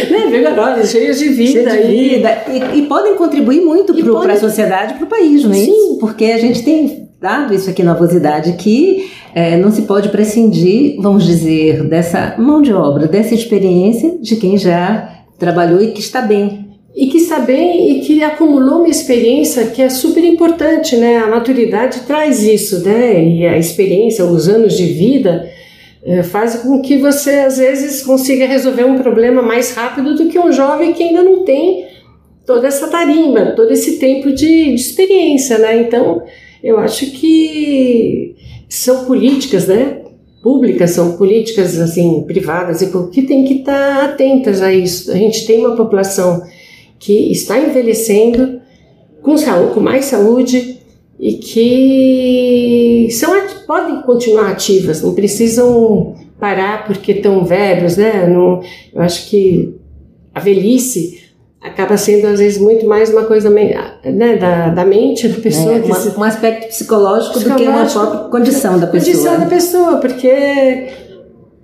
né? 0.09 0.27
Vigorosas, 0.31 0.89
cheias 0.89 1.19
de 1.19 1.29
vida. 1.29 1.69
Cheia 1.71 1.87
de 1.87 1.93
e- 1.93 2.09
vida. 2.15 2.37
E, 2.49 2.79
e 2.79 2.81
podem 2.87 3.15
contribuir 3.15 3.61
muito 3.61 3.93
para 3.93 4.03
podem- 4.11 4.31
a 4.31 4.39
sociedade, 4.39 4.93
para 4.95 5.03
o 5.05 5.07
país, 5.07 5.43
não 5.43 5.51
é 5.51 5.55
Sim. 5.55 5.71
isso? 5.71 5.97
Porque 5.99 6.25
a 6.25 6.37
gente 6.39 6.63
tem 6.63 7.09
dado 7.21 7.53
isso 7.53 7.69
aqui 7.69 7.83
na 7.83 7.91
Avosidade, 7.91 8.53
que 8.53 9.11
eh, 9.35 9.57
não 9.57 9.71
se 9.71 9.83
pode 9.83 10.09
prescindir, 10.09 10.95
vamos 10.99 11.23
dizer, 11.25 11.83
dessa 11.83 12.33
mão 12.39 12.61
de 12.61 12.73
obra, 12.73 13.07
dessa 13.07 13.35
experiência 13.35 14.17
de 14.19 14.35
quem 14.37 14.57
já 14.57 15.07
trabalhou 15.37 15.81
e 15.81 15.91
que 15.91 15.99
está 15.99 16.21
bem. 16.21 16.60
E 16.95 17.07
que 17.07 17.17
está 17.17 17.39
bem 17.39 17.91
e 17.91 18.01
que 18.01 18.21
acumulou 18.23 18.79
uma 18.79 18.89
experiência 18.89 19.67
que 19.67 19.81
é 19.81 19.89
super 19.89 20.23
importante, 20.23 20.97
né? 20.97 21.17
A 21.17 21.27
maturidade 21.27 22.01
traz 22.01 22.43
isso, 22.43 22.83
né? 22.83 23.23
E 23.23 23.45
a 23.45 23.57
experiência, 23.57 24.25
os 24.25 24.49
anos 24.49 24.75
de 24.75 24.85
vida 24.87 25.49
eh, 26.03 26.23
faz 26.23 26.57
com 26.57 26.81
que 26.81 26.97
você 26.97 27.31
às 27.31 27.57
vezes 27.57 28.03
consiga 28.03 28.45
resolver 28.45 28.83
um 28.83 28.99
problema 28.99 29.41
mais 29.41 29.73
rápido 29.73 30.15
do 30.15 30.27
que 30.27 30.37
um 30.37 30.51
jovem 30.51 30.93
que 30.93 31.03
ainda 31.03 31.23
não 31.23 31.45
tem 31.45 31.85
toda 32.45 32.67
essa 32.67 32.87
tarimba, 32.87 33.53
todo 33.55 33.71
esse 33.71 33.97
tempo 33.97 34.31
de, 34.33 34.65
de 34.65 34.75
experiência, 34.75 35.57
né? 35.57 35.81
Então, 35.81 36.21
eu 36.61 36.77
acho 36.77 37.09
que 37.11 38.35
são 38.67 39.05
políticas, 39.05 39.67
né? 39.67 39.99
Públicas, 40.43 40.91
são 40.91 41.17
políticas 41.17 41.79
assim 41.79 42.23
privadas 42.23 42.81
e 42.81 42.91
que 43.11 43.21
tem 43.21 43.45
que 43.45 43.59
estar 43.59 44.05
atentas 44.05 44.61
a 44.61 44.73
isso. 44.73 45.11
A 45.11 45.15
gente 45.15 45.45
tem 45.45 45.59
uma 45.59 45.75
população 45.75 46.41
que 47.01 47.31
está 47.31 47.57
envelhecendo 47.57 48.61
com, 49.23 49.35
saúde, 49.37 49.73
com 49.73 49.79
mais 49.79 50.05
saúde 50.05 50.77
e 51.19 51.33
que 51.33 53.07
são, 53.11 53.31
podem 53.67 54.01
continuar 54.03 54.51
ativas, 54.51 55.01
não 55.01 55.13
precisam 55.13 56.15
parar 56.39 56.85
porque 56.85 57.11
estão 57.13 57.43
velhos, 57.45 57.97
né? 57.97 58.27
Não, 58.27 58.61
eu 58.93 59.01
acho 59.01 59.29
que 59.29 59.75
a 60.33 60.39
velhice 60.39 61.19
acaba 61.61 61.95
sendo 61.97 62.25
às 62.27 62.39
vezes 62.39 62.59
muito 62.59 62.87
mais 62.87 63.11
uma 63.11 63.23
coisa 63.23 63.49
né, 63.49 64.35
da, 64.37 64.69
da 64.69 64.83
mente 64.85 65.27
da 65.27 65.39
pessoa. 65.39 65.73
né? 65.73 65.79
que 65.81 65.85
Uma- 65.87 65.95
se- 65.99 66.17
um 66.17 66.23
aspecto 66.23 66.67
psicológico, 66.69 67.39
do 67.39 67.45
que 67.55 67.63
uma 67.67 67.83
Psicológico. 67.85 67.99
própria 67.99 68.29
condição 68.31 68.79
da 68.79 68.87
pessoa. 68.87 69.13
condição 69.13 69.39
da 69.39 69.45
pessoa, 69.45 69.97
porque 69.97 70.87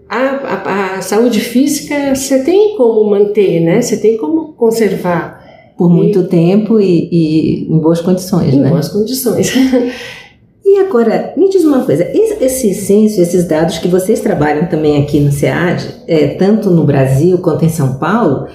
a, 0.09 0.19
a, 0.19 0.95
a 0.97 1.01
saúde 1.01 1.39
física 1.39 2.15
você 2.15 2.43
tem 2.43 2.75
como 2.77 3.09
manter, 3.09 3.59
né? 3.61 3.81
Você 3.81 3.97
tem 3.97 4.17
como 4.17 4.53
conservar 4.53 5.45
Por 5.77 5.89
muito 5.89 6.23
tempo 6.23 6.79
e, 6.79 7.09
e 7.11 7.67
em 7.69 7.79
boas 7.79 8.01
condições, 8.01 8.53
em 8.53 8.59
né? 8.59 8.69
boas 8.69 8.89
condições. 8.89 9.53
E 10.69 10.79
agora, 10.79 11.33
me 11.37 11.49
diz 11.49 11.63
uma 11.63 11.85
coisa, 11.85 12.03
esse, 12.13 12.43
esse 12.43 12.73
censo, 12.73 13.21
esses 13.21 13.47
dados 13.47 13.77
que 13.77 13.87
vocês 13.87 14.19
trabalham 14.19 14.67
também 14.67 15.01
aqui 15.01 15.17
no 15.17 15.31
SEAD, 15.31 16.03
é, 16.05 16.27
tanto 16.27 16.69
no 16.69 16.83
Brasil 16.83 17.37
quanto 17.37 17.63
em 17.63 17.69
São 17.69 17.97
Paulo, 17.97 18.47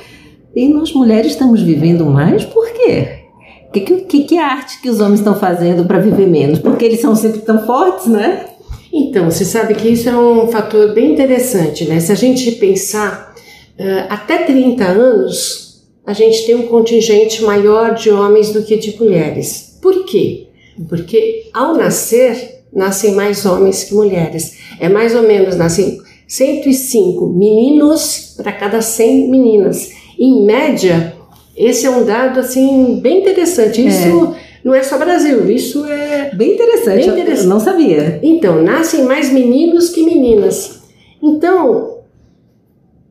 e 0.54 0.68
nós 0.68 0.92
mulheres 0.92 1.32
estamos 1.32 1.62
vivendo 1.62 2.04
mais, 2.04 2.44
por 2.44 2.71
quê? 2.71 3.23
O 3.68 3.73
que, 3.73 3.80
que, 3.80 4.25
que 4.25 4.38
arte 4.38 4.82
que 4.82 4.90
os 4.90 5.00
homens 5.00 5.21
estão 5.21 5.35
fazendo 5.35 5.87
para 5.87 5.99
viver 5.99 6.26
menos? 6.26 6.59
Porque 6.59 6.85
eles 6.85 7.00
são 7.00 7.16
sempre 7.16 7.40
tão 7.40 7.64
fortes, 7.64 8.06
né? 8.06 8.44
Então, 8.93 9.31
você 9.31 9.45
sabe 9.45 9.75
que 9.75 9.89
isso 9.89 10.09
é 10.09 10.17
um 10.17 10.49
fator 10.49 10.93
bem 10.93 11.13
interessante, 11.13 11.87
né? 11.87 11.99
Se 11.99 12.13
a 12.13 12.15
gente 12.15 12.53
pensar, 12.53 13.35
eh, 13.79 14.07
até 14.11 14.39
30 14.39 14.85
anos, 14.85 15.83
a 16.05 16.13
gente 16.13 16.45
tem 16.45 16.55
um 16.55 16.67
contingente 16.67 17.43
maior 17.43 17.95
de 17.95 18.11
homens 18.11 18.51
do 18.53 18.63
que 18.63 18.77
de 18.77 18.97
mulheres. 18.99 19.79
Por 19.81 20.05
quê? 20.05 20.49
Porque 20.89 21.49
ao 21.55 21.75
nascer, 21.75 22.65
nascem 22.73 23.15
mais 23.15 23.47
homens 23.47 23.85
que 23.85 23.95
mulheres. 23.95 24.59
É 24.79 24.89
mais 24.89 25.15
ou 25.15 25.23
menos, 25.23 25.57
nascem 25.57 26.01
105 26.27 27.27
meninos 27.27 28.35
para 28.37 28.53
cada 28.53 28.83
100 28.83 29.31
meninas. 29.31 29.91
Em 30.19 30.45
média, 30.45 31.15
esse 31.57 31.87
é 31.87 31.91
um 31.91 32.05
dado 32.05 32.41
assim 32.41 33.01
bem 33.01 33.21
interessante. 33.21 33.87
Isso 33.87 34.35
não 34.64 34.75
é 34.75 34.83
só 34.83 34.99
Brasil, 34.99 35.50
isso 35.50 35.85
é 35.87 36.31
Bem 36.35 36.54
interessante, 36.54 37.07
Bem 37.07 37.09
interessante. 37.21 37.42
eu 37.45 37.49
não 37.50 37.61
sabia. 37.61 38.21
então, 38.23 38.62
nascem 38.62 39.04
mais 39.04 39.33
meninos 39.33 39.90
que 39.90 40.02
meninas. 40.04 40.83
Então, 41.23 41.99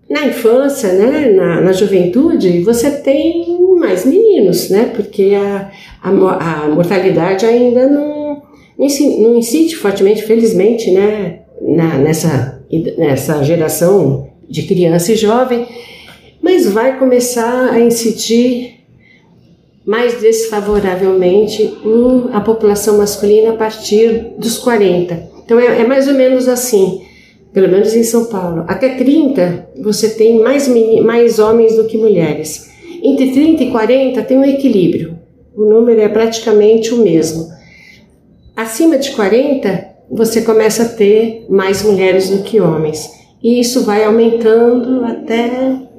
na 0.10 0.26
infância, 0.28 0.92
né, 0.94 1.32
na, 1.32 1.62
na 1.62 1.72
juventude, 1.72 2.62
você 2.62 2.92
tem 2.92 3.58
mais 3.80 4.06
meninos, 4.06 4.70
né? 4.70 4.92
Porque 4.96 5.34
a, 5.36 5.72
a, 6.04 6.10
a 6.66 6.68
mortalidade 6.70 7.46
ainda 7.46 7.88
não, 7.88 8.42
não 8.78 8.86
inci- 8.86 9.18
não 9.20 9.36
incide 9.36 9.76
fortemente, 9.76 10.24
felizmente, 10.24 10.92
né? 10.92 11.40
Na, 11.62 11.98
nessa, 11.98 12.62
nessa 12.98 13.42
geração 13.44 14.30
de 14.50 14.64
criança 14.64 15.14
e 15.14 15.16
jovem, 15.16 15.66
mas 16.42 16.68
vai 16.70 16.98
começar 17.00 17.70
a 17.72 17.80
incidir 17.80 18.81
mais 19.86 20.22
desfavoravelmente 20.22 21.74
a 22.32 22.40
população 22.40 22.98
masculina 22.98 23.52
a 23.52 23.58
partir 23.58 24.34
dos 24.38 24.58
40. 24.58 25.30
Então 25.44 25.60
é, 25.60 25.82
é 25.82 25.88
mais 25.88 26.08
ou 26.08 26.14
menos 26.14 26.48
assim, 26.48 27.02
pelo 27.52 27.68
menos 27.68 27.96
em 27.96 28.04
São 28.04 28.26
Paulo. 28.26 28.64
Até 28.68 28.96
30 28.96 29.70
você 29.82 30.10
tem 30.10 30.40
mais, 30.40 30.68
mais 31.04 31.40
homens 31.40 31.76
do 31.76 31.86
que 31.86 31.98
mulheres. 31.98 32.70
Entre 33.04 33.32
30 33.32 33.64
e 33.64 33.72
40 33.72 34.22
tem 34.22 34.38
um 34.38 34.46
equilíbrio. 34.46 35.20
O 35.56 35.66
número 35.66 36.00
é 36.00 36.08
praticamente 36.08 36.94
o 36.94 36.98
mesmo. 36.98 37.50
Acima 38.56 38.98
de 38.98 39.12
40 39.12 39.90
você 40.10 40.42
começa 40.42 40.84
a 40.84 40.90
ter 40.90 41.46
mais 41.50 41.84
mulheres 41.84 42.30
do 42.30 42.44
que 42.44 42.60
homens. 42.60 43.10
E 43.42 43.60
isso 43.60 43.84
vai 43.84 44.04
aumentando 44.04 45.04
até 45.04 45.90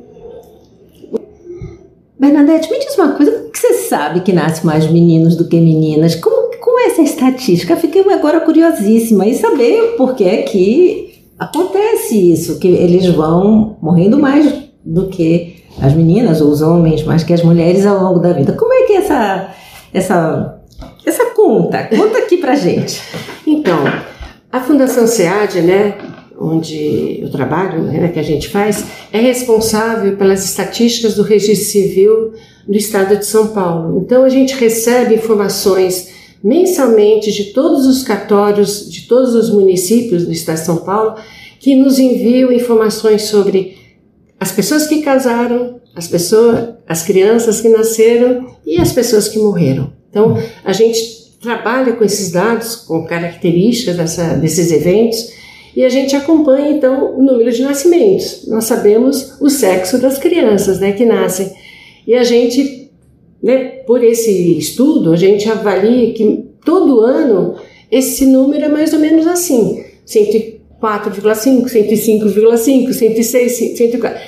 Bernadette, 2.23 2.71
me 2.71 2.79
diz 2.79 2.97
uma 2.97 3.15
coisa, 3.15 3.33
por 3.33 3.51
que 3.51 3.59
você 3.59 3.75
sabe 3.89 4.21
que 4.21 4.33
nasce 4.33 4.65
mais 4.65 4.89
meninos 4.89 5.35
do 5.35 5.49
que 5.49 5.61
meninas? 5.61 6.15
Como, 6.15 6.57
como 6.61 6.79
é 6.79 6.87
essa 6.87 7.03
estatística? 7.03 7.75
Fiquei 7.75 8.01
agora 8.13 8.39
curiosíssima 8.39 9.27
e 9.27 9.35
saber 9.35 9.97
por 9.97 10.15
que 10.15 10.23
é 10.23 10.43
que 10.43 11.27
acontece 11.37 12.33
isso, 12.33 12.61
que 12.61 12.69
eles 12.69 13.09
vão 13.09 13.77
morrendo 13.83 14.21
mais 14.21 14.55
do 14.85 15.09
que 15.09 15.65
as 15.81 15.95
meninas 15.95 16.41
ou 16.41 16.51
os 16.51 16.63
homens, 16.63 17.03
mais 17.03 17.25
que 17.25 17.33
as 17.33 17.43
mulheres 17.43 17.85
ao 17.85 18.01
longo 18.01 18.21
da 18.21 18.33
vida. 18.33 18.53
Como 18.53 18.73
é 18.73 18.83
que 18.83 18.93
é 18.93 18.97
essa, 18.99 19.49
essa, 19.93 20.63
essa 21.05 21.25
conta? 21.31 21.89
Conta 21.89 22.19
aqui 22.19 22.37
pra 22.37 22.55
gente. 22.55 23.03
Então, 23.45 23.79
a 24.53 24.61
Fundação 24.61 25.09
SEAD, 25.09 25.63
né, 25.63 25.95
onde 26.43 27.21
eu 27.21 27.31
trabalho, 27.31 27.83
né, 27.83 28.09
que 28.09 28.19
a 28.19 28.23
gente 28.23 28.49
faz, 28.49 28.85
é 29.13 29.21
responsável 29.21 30.17
pelas 30.17 30.45
estatísticas 30.45 31.15
do 31.15 31.23
registro 31.23 31.69
civil 31.69 32.33
do 32.67 32.77
estado 32.77 33.17
de 33.17 33.27
São 33.27 33.49
Paulo. 33.49 34.03
Então, 34.05 34.25
a 34.25 34.29
gente 34.29 34.55
recebe 34.55 35.15
informações 35.15 36.11
mensalmente 36.43 37.31
de 37.31 37.53
todos 37.53 37.87
os 37.87 38.03
cartórios, 38.03 38.91
de 38.91 39.03
todos 39.03 39.35
os 39.35 39.51
municípios 39.51 40.25
do 40.25 40.33
estado 40.33 40.59
de 40.59 40.67
São 40.67 40.79
Paulo, 40.79 41.15
que 41.61 41.77
nos 41.77 41.99
enviam 41.99 42.53
informações 42.53 43.23
sobre 43.23 43.77
as 44.41 44.51
pessoas 44.51 44.87
que 44.89 45.03
casaram, 45.03 45.81
as 45.95 46.09
pessoas, 46.09 46.71
as 46.89 47.03
crianças 47.05 47.61
que 47.61 47.69
nasceram 47.69 48.57
e 48.67 48.81
as 48.81 48.93
pessoas 48.93 49.29
que 49.29 49.39
morreram. 49.39 49.93
Então, 50.11 50.37
a 50.65 50.73
gente 50.73 51.23
trabalha 51.41 51.93
com 51.93 52.05
esses 52.05 52.33
dados, 52.33 52.75
com 52.75 53.05
características 53.05 53.97
dessa, 53.97 54.35
desses 54.35 54.73
eventos 54.73 55.42
e 55.75 55.85
a 55.85 55.89
gente 55.89 56.15
acompanha 56.15 56.71
então 56.71 57.19
o 57.19 57.23
número 57.23 57.51
de 57.51 57.63
nascimentos. 57.63 58.47
Nós 58.47 58.65
sabemos 58.65 59.41
o 59.41 59.49
sexo 59.49 59.99
das 59.99 60.19
crianças, 60.19 60.79
né, 60.81 60.93
que 60.93 61.05
nascem. 61.05 61.51
E 62.07 62.15
a 62.15 62.23
gente, 62.25 62.91
né, 63.43 63.65
por 63.87 64.03
esse 64.05 64.59
estudo, 64.59 65.13
a 65.13 65.17
gente 65.17 65.49
avalia 65.49 66.13
que 66.13 66.45
todo 66.65 67.01
ano 67.01 67.55
esse 67.91 68.27
número 68.27 68.65
é 68.65 68.69
mais 68.69 68.93
ou 68.93 68.99
menos 68.99 69.27
assim, 69.27 69.83
104,5, 70.07 71.65
105,5, 71.67 72.93
106, 72.93 73.53
104. 73.77 74.21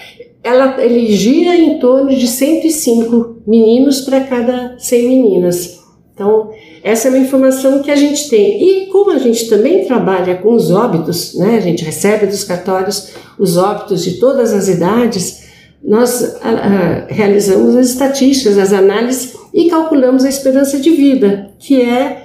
Ela, 0.43 0.83
ele 0.85 1.15
gira 1.15 1.57
em 1.57 1.79
torno 1.79 2.15
de 2.15 2.29
105 2.29 3.43
meninos 3.47 4.03
para 4.03 4.21
cada 4.21 4.77
100 4.79 5.09
meninas. 5.09 5.84
Então, 6.15 6.51
essa 6.83 7.09
é 7.09 7.11
uma 7.11 7.19
informação 7.19 7.83
que 7.83 7.91
a 7.91 7.97
gente 7.97 8.31
tem. 8.31 8.63
E 8.63 8.87
como 8.87 9.11
a 9.11 9.19
gente 9.19 9.49
também 9.49 9.85
trabalha 9.85 10.37
com 10.37 10.55
os 10.55 10.71
óbitos, 10.71 11.35
né, 11.35 11.57
a 11.57 11.61
gente 11.61 11.85
recebe 11.85 12.27
dos 12.27 12.45
cartórios 12.45 13.11
os 13.37 13.57
óbitos 13.57 14.05
de 14.05 14.21
todas 14.21 14.53
as 14.53 14.69
idades, 14.69 15.43
nós 15.83 16.37
a, 16.41 16.51
a, 16.51 17.07
realizamos 17.09 17.75
as 17.75 17.89
estatísticas, 17.89 18.57
as 18.59 18.73
análises 18.73 19.35
e 19.53 19.69
calculamos 19.69 20.25
a 20.25 20.29
esperança 20.29 20.79
de 20.79 20.91
vida, 20.91 21.51
que 21.59 21.83
é 21.83 22.23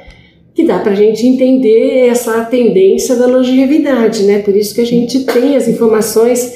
que 0.53 0.65
dá 0.65 0.79
para 0.79 0.91
a 0.91 0.96
gente 0.96 1.25
entender 1.25 2.08
essa 2.08 2.43
tendência 2.46 3.15
da 3.15 3.25
longevidade, 3.25 4.24
né? 4.24 4.39
Por 4.39 4.55
isso 4.55 4.75
que 4.75 4.81
a 4.81 4.86
gente 4.86 5.24
tem 5.24 5.55
as 5.55 5.67
informações 5.67 6.53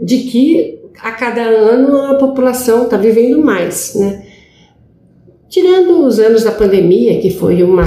de 0.00 0.18
que 0.18 0.80
a 1.00 1.12
cada 1.12 1.42
ano 1.42 2.06
a 2.06 2.14
população 2.14 2.84
está 2.84 2.96
vivendo 2.96 3.38
mais, 3.38 3.94
né? 3.94 4.29
Tirando 5.50 6.06
os 6.06 6.20
anos 6.20 6.44
da 6.44 6.52
pandemia, 6.52 7.20
que 7.20 7.28
foi 7.28 7.64
uma, 7.64 7.84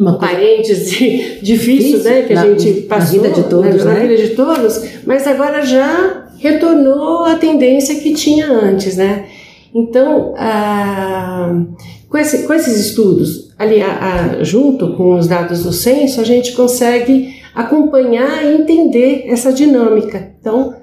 uma 0.00 0.18
parêntese 0.18 1.38
difícil, 1.44 2.02
né, 2.02 2.22
que 2.22 2.32
a 2.32 2.36
na, 2.36 2.48
gente 2.48 2.80
passou 2.82 3.20
na 3.20 3.28
vida 3.28 3.42
de 3.42 3.48
todos, 3.48 3.84
na, 3.84 3.92
né? 3.92 4.00
na 4.00 4.06
vida 4.06 4.16
de 4.16 4.28
todos, 4.34 4.82
mas 5.06 5.26
agora 5.26 5.64
já 5.66 6.28
retornou 6.38 7.24
a 7.24 7.34
tendência 7.34 7.94
que 7.96 8.14
tinha 8.14 8.50
antes, 8.50 8.96
né? 8.96 9.26
Então, 9.74 10.32
ah, 10.38 11.62
com, 12.08 12.16
esse, 12.16 12.46
com, 12.46 12.54
esses 12.54 12.86
estudos, 12.86 13.54
ali, 13.58 13.82
a, 13.82 14.38
a, 14.38 14.42
junto 14.42 14.94
com 14.94 15.14
os 15.18 15.26
dados 15.26 15.62
do 15.62 15.72
censo, 15.74 16.22
a 16.22 16.24
gente 16.24 16.52
consegue 16.52 17.36
acompanhar 17.54 18.42
e 18.42 18.54
entender 18.54 19.24
essa 19.26 19.52
dinâmica. 19.52 20.32
Então, 20.40 20.74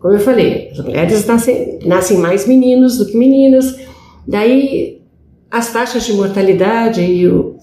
como 0.00 0.14
eu 0.14 0.20
falei, 0.20 0.70
as 0.72 0.78
mulheres 0.78 1.26
nascem, 1.26 1.78
nascem 1.84 2.16
mais 2.16 2.46
meninos 2.46 2.96
do 2.96 3.04
que 3.04 3.16
meninas, 3.16 3.76
daí 4.26 4.97
as 5.50 5.72
taxas 5.72 6.04
de 6.04 6.12
mortalidade 6.12 7.02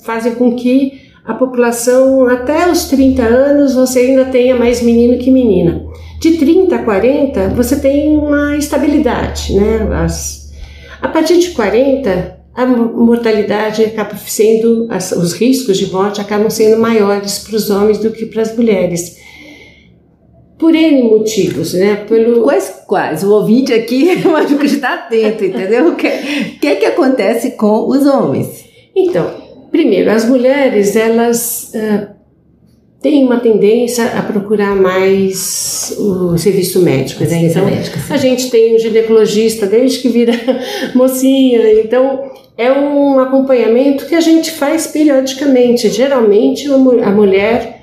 fazem 0.04 0.36
com 0.36 0.56
que 0.56 1.06
a 1.24 1.34
população, 1.34 2.28
até 2.28 2.70
os 2.70 2.86
30 2.86 3.24
anos, 3.24 3.74
você 3.74 4.00
ainda 4.00 4.26
tenha 4.26 4.56
mais 4.56 4.82
menino 4.82 5.18
que 5.18 5.32
menina. 5.32 5.84
De 6.20 6.38
30 6.38 6.76
a 6.76 6.84
40, 6.84 7.50
você 7.50 7.80
tem 7.80 8.16
uma 8.16 8.56
estabilidade, 8.56 9.54
né? 9.54 9.88
As, 10.04 10.52
a 11.02 11.08
partir 11.08 11.40
de 11.40 11.50
40, 11.52 12.38
a 12.54 12.66
mortalidade 12.66 13.84
acaba 13.84 14.16
sendo, 14.16 14.88
os 15.18 15.34
riscos 15.34 15.78
de 15.78 15.92
morte 15.92 16.22
acabam 16.22 16.50
sendo 16.50 16.80
maiores 16.80 17.40
para 17.40 17.56
os 17.56 17.70
homens 17.70 17.98
do 17.98 18.12
que 18.12 18.26
para 18.26 18.44
as 18.44 18.56
mulheres 18.56 19.18
por 20.58 20.74
N 20.74 21.04
motivos, 21.04 21.74
né? 21.74 22.06
Pelo... 22.08 22.44
Quais, 22.44 22.84
quais? 22.88 23.24
O 23.24 23.32
ouvinte 23.32 23.74
aqui, 23.74 24.10
eu 24.24 24.36
acho 24.36 24.58
que 24.58 24.66
está 24.66 24.94
atento, 24.94 25.44
entendeu? 25.44 25.90
O 25.90 25.96
que, 25.96 26.10
que 26.60 26.76
que 26.76 26.86
acontece 26.86 27.52
com 27.52 27.88
os 27.88 28.06
homens? 28.06 28.66
Então, 28.96 29.30
primeiro, 29.72 30.10
as 30.10 30.26
mulheres, 30.26 30.96
elas 30.96 31.74
uh, 31.76 32.08
têm 33.02 33.26
uma 33.26 33.40
tendência 33.40 34.06
a 34.18 34.22
procurar 34.22 34.76
mais 34.76 35.96
o 36.00 36.38
serviço 36.38 36.82
médico, 36.82 37.24
né? 37.26 37.44
Então, 37.44 37.66
médico, 37.66 37.98
a 38.10 38.18
gente 38.18 38.50
tem 38.50 38.76
um 38.76 38.80
ginecologista 38.80 39.66
desde 39.66 40.00
que 40.00 40.08
vira 40.08 40.34
mocinha, 40.96 41.74
então 41.74 42.32
é 42.58 42.72
um 42.72 43.20
acompanhamento 43.20 44.06
que 44.06 44.16
a 44.16 44.22
gente 44.22 44.52
faz 44.52 44.88
periodicamente. 44.88 45.90
Geralmente, 45.90 46.68
a 46.70 47.12
mulher 47.12 47.75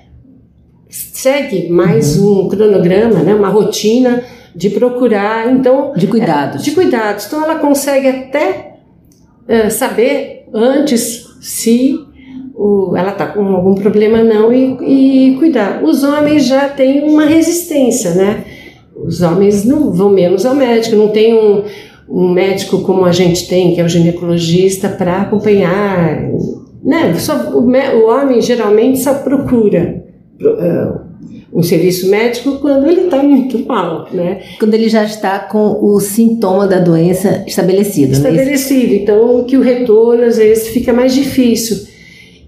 segue 1.23 1.69
mais 1.69 2.19
uhum. 2.19 2.47
um 2.47 2.49
cronograma, 2.49 3.21
né, 3.21 3.33
uma 3.33 3.49
rotina 3.49 4.25
de 4.55 4.71
procurar, 4.71 5.51
então 5.53 5.93
de 5.97 6.09
cuidados, 6.09 6.63
é, 6.63 6.65
de 6.65 6.71
cuidados. 6.73 7.27
Então 7.27 7.45
ela 7.45 7.55
consegue 7.57 8.09
até 8.09 8.73
é, 9.47 9.71
saber 9.71 10.47
antes 10.53 11.25
se 11.41 11.97
o, 12.55 12.95
ela 12.97 13.13
está 13.13 13.27
com 13.27 13.45
algum 13.47 13.75
problema 13.75 14.23
não 14.23 14.53
e, 14.53 15.31
e 15.33 15.37
cuidar. 15.37 15.83
Os 15.83 16.03
homens 16.03 16.45
já 16.45 16.69
têm 16.69 17.09
uma 17.09 17.25
resistência, 17.25 18.15
né? 18.15 18.45
Os 18.95 19.23
homens 19.23 19.65
não 19.65 19.93
vão 19.93 20.11
menos 20.11 20.45
ao 20.45 20.55
médico, 20.55 20.97
não 20.97 21.09
tem 21.09 21.35
um, 21.35 21.63
um 22.09 22.33
médico 22.33 22.83
como 22.83 23.05
a 23.05 23.13
gente 23.13 23.49
tem, 23.49 23.75
que 23.75 23.81
é 23.81 23.85
o 23.85 23.89
ginecologista, 23.89 24.89
para 24.89 25.23
acompanhar. 25.23 26.21
Né? 26.85 27.15
Só, 27.15 27.51
o, 27.57 27.71
o 27.71 28.11
homem 28.11 28.41
geralmente 28.41 28.99
só 28.99 29.15
procura 29.15 30.03
um 31.53 31.63
serviço 31.63 32.09
médico 32.09 32.59
quando 32.59 32.89
ele 32.89 33.03
está 33.03 33.23
muito 33.23 33.59
mal, 33.67 34.09
né? 34.13 34.41
Quando 34.59 34.75
ele 34.75 34.89
já 34.89 35.05
está 35.05 35.39
com 35.39 35.79
o 35.85 36.01
sintoma 36.01 36.67
da 36.67 36.79
doença 36.79 37.45
estabelecido, 37.47 38.13
né? 38.13 38.17
Estabelecido, 38.17 38.95
então 38.95 39.45
que 39.45 39.57
o 39.57 39.61
retorno 39.61 40.25
às 40.25 40.39
vezes 40.39 40.69
fica 40.69 40.93
mais 40.93 41.15
difícil. 41.15 41.87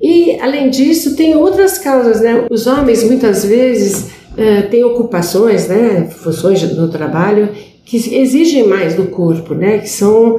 E 0.00 0.38
além 0.40 0.70
disso 0.70 1.16
tem 1.16 1.37
outras 1.37 1.78
causas, 1.78 2.20
né? 2.20 2.46
Os 2.50 2.66
homens 2.66 3.04
muitas 3.04 3.44
vezes 3.44 4.06
uh, 4.32 4.68
têm 4.70 4.84
ocupações, 4.84 5.68
né? 5.68 6.08
Funções 6.10 6.62
no 6.74 6.88
trabalho 6.88 7.50
que 7.84 7.96
exigem 8.16 8.66
mais 8.66 8.94
do 8.94 9.04
corpo, 9.04 9.54
né? 9.54 9.78
Que 9.78 9.88
são 9.88 10.38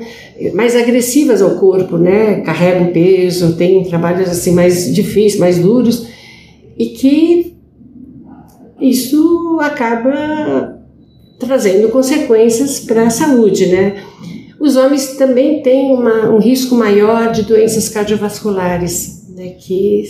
mais 0.54 0.76
agressivas 0.76 1.42
ao 1.42 1.52
corpo, 1.52 1.98
né? 1.98 2.42
Carregam 2.42 2.88
peso, 2.88 3.56
têm 3.56 3.84
trabalhos 3.84 4.30
assim 4.30 4.52
mais 4.52 4.94
difíceis, 4.94 5.40
mais 5.40 5.60
duros 5.60 6.08
e 6.78 6.88
que 6.88 7.55
isso 8.80 9.60
acaba 9.62 10.80
trazendo 11.40 11.90
consequências 11.90 12.80
para 12.80 13.08
a 13.08 13.10
saúde, 13.10 13.68
né? 13.68 14.04
Os 14.60 14.76
homens 14.76 15.16
também 15.18 15.62
têm 15.62 15.94
uma, 15.94 16.30
um 16.30 16.40
risco 16.40 16.76
maior 16.76 17.32
de 17.32 17.44
doenças 17.44 17.90
cardiovasculares, 17.90 19.28
né, 19.30 19.50
que 19.50 20.04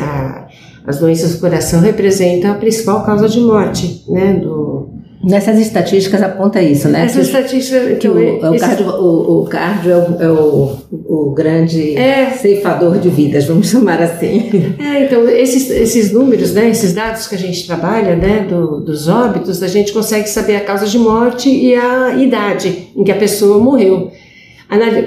a, 0.00 0.48
as 0.86 0.98
doenças 0.98 1.34
do 1.34 1.40
coração 1.40 1.80
representam 1.80 2.52
a 2.52 2.54
principal 2.54 3.04
causa 3.04 3.28
de 3.28 3.40
morte, 3.40 4.04
né, 4.08 4.34
do, 4.34 4.88
Nessas 5.26 5.58
estatísticas 5.58 6.22
aponta 6.22 6.62
isso, 6.62 6.88
né? 6.88 7.04
Essas 7.04 7.26
estatísticas 7.26 7.98
que 7.98 8.08
o, 8.08 8.16
é 8.16 8.48
o, 8.48 8.56
cardio, 8.56 8.88
o, 8.88 9.40
o 9.40 9.44
cardio 9.46 9.90
é, 9.90 9.96
o, 9.96 10.22
é 10.22 10.28
o, 10.28 10.76
o 10.92 11.30
grande 11.32 11.96
é, 11.96 12.30
ceifador 12.30 12.96
de 13.00 13.08
vidas, 13.08 13.44
vamos 13.44 13.68
chamar 13.68 14.00
assim. 14.00 14.48
É, 14.78 15.04
então 15.04 15.28
esses, 15.28 15.68
esses 15.68 16.12
números, 16.12 16.54
né, 16.54 16.70
esses 16.70 16.92
dados 16.92 17.26
que 17.26 17.34
a 17.34 17.38
gente 17.38 17.66
trabalha, 17.66 18.14
né, 18.14 18.46
do, 18.48 18.80
dos 18.80 19.08
óbitos, 19.08 19.64
a 19.64 19.66
gente 19.66 19.92
consegue 19.92 20.28
saber 20.28 20.54
a 20.56 20.60
causa 20.60 20.86
de 20.86 20.96
morte 20.96 21.48
e 21.50 21.74
a 21.74 22.16
idade 22.16 22.90
em 22.94 23.02
que 23.02 23.10
a 23.10 23.16
pessoa 23.16 23.58
morreu. 23.58 24.12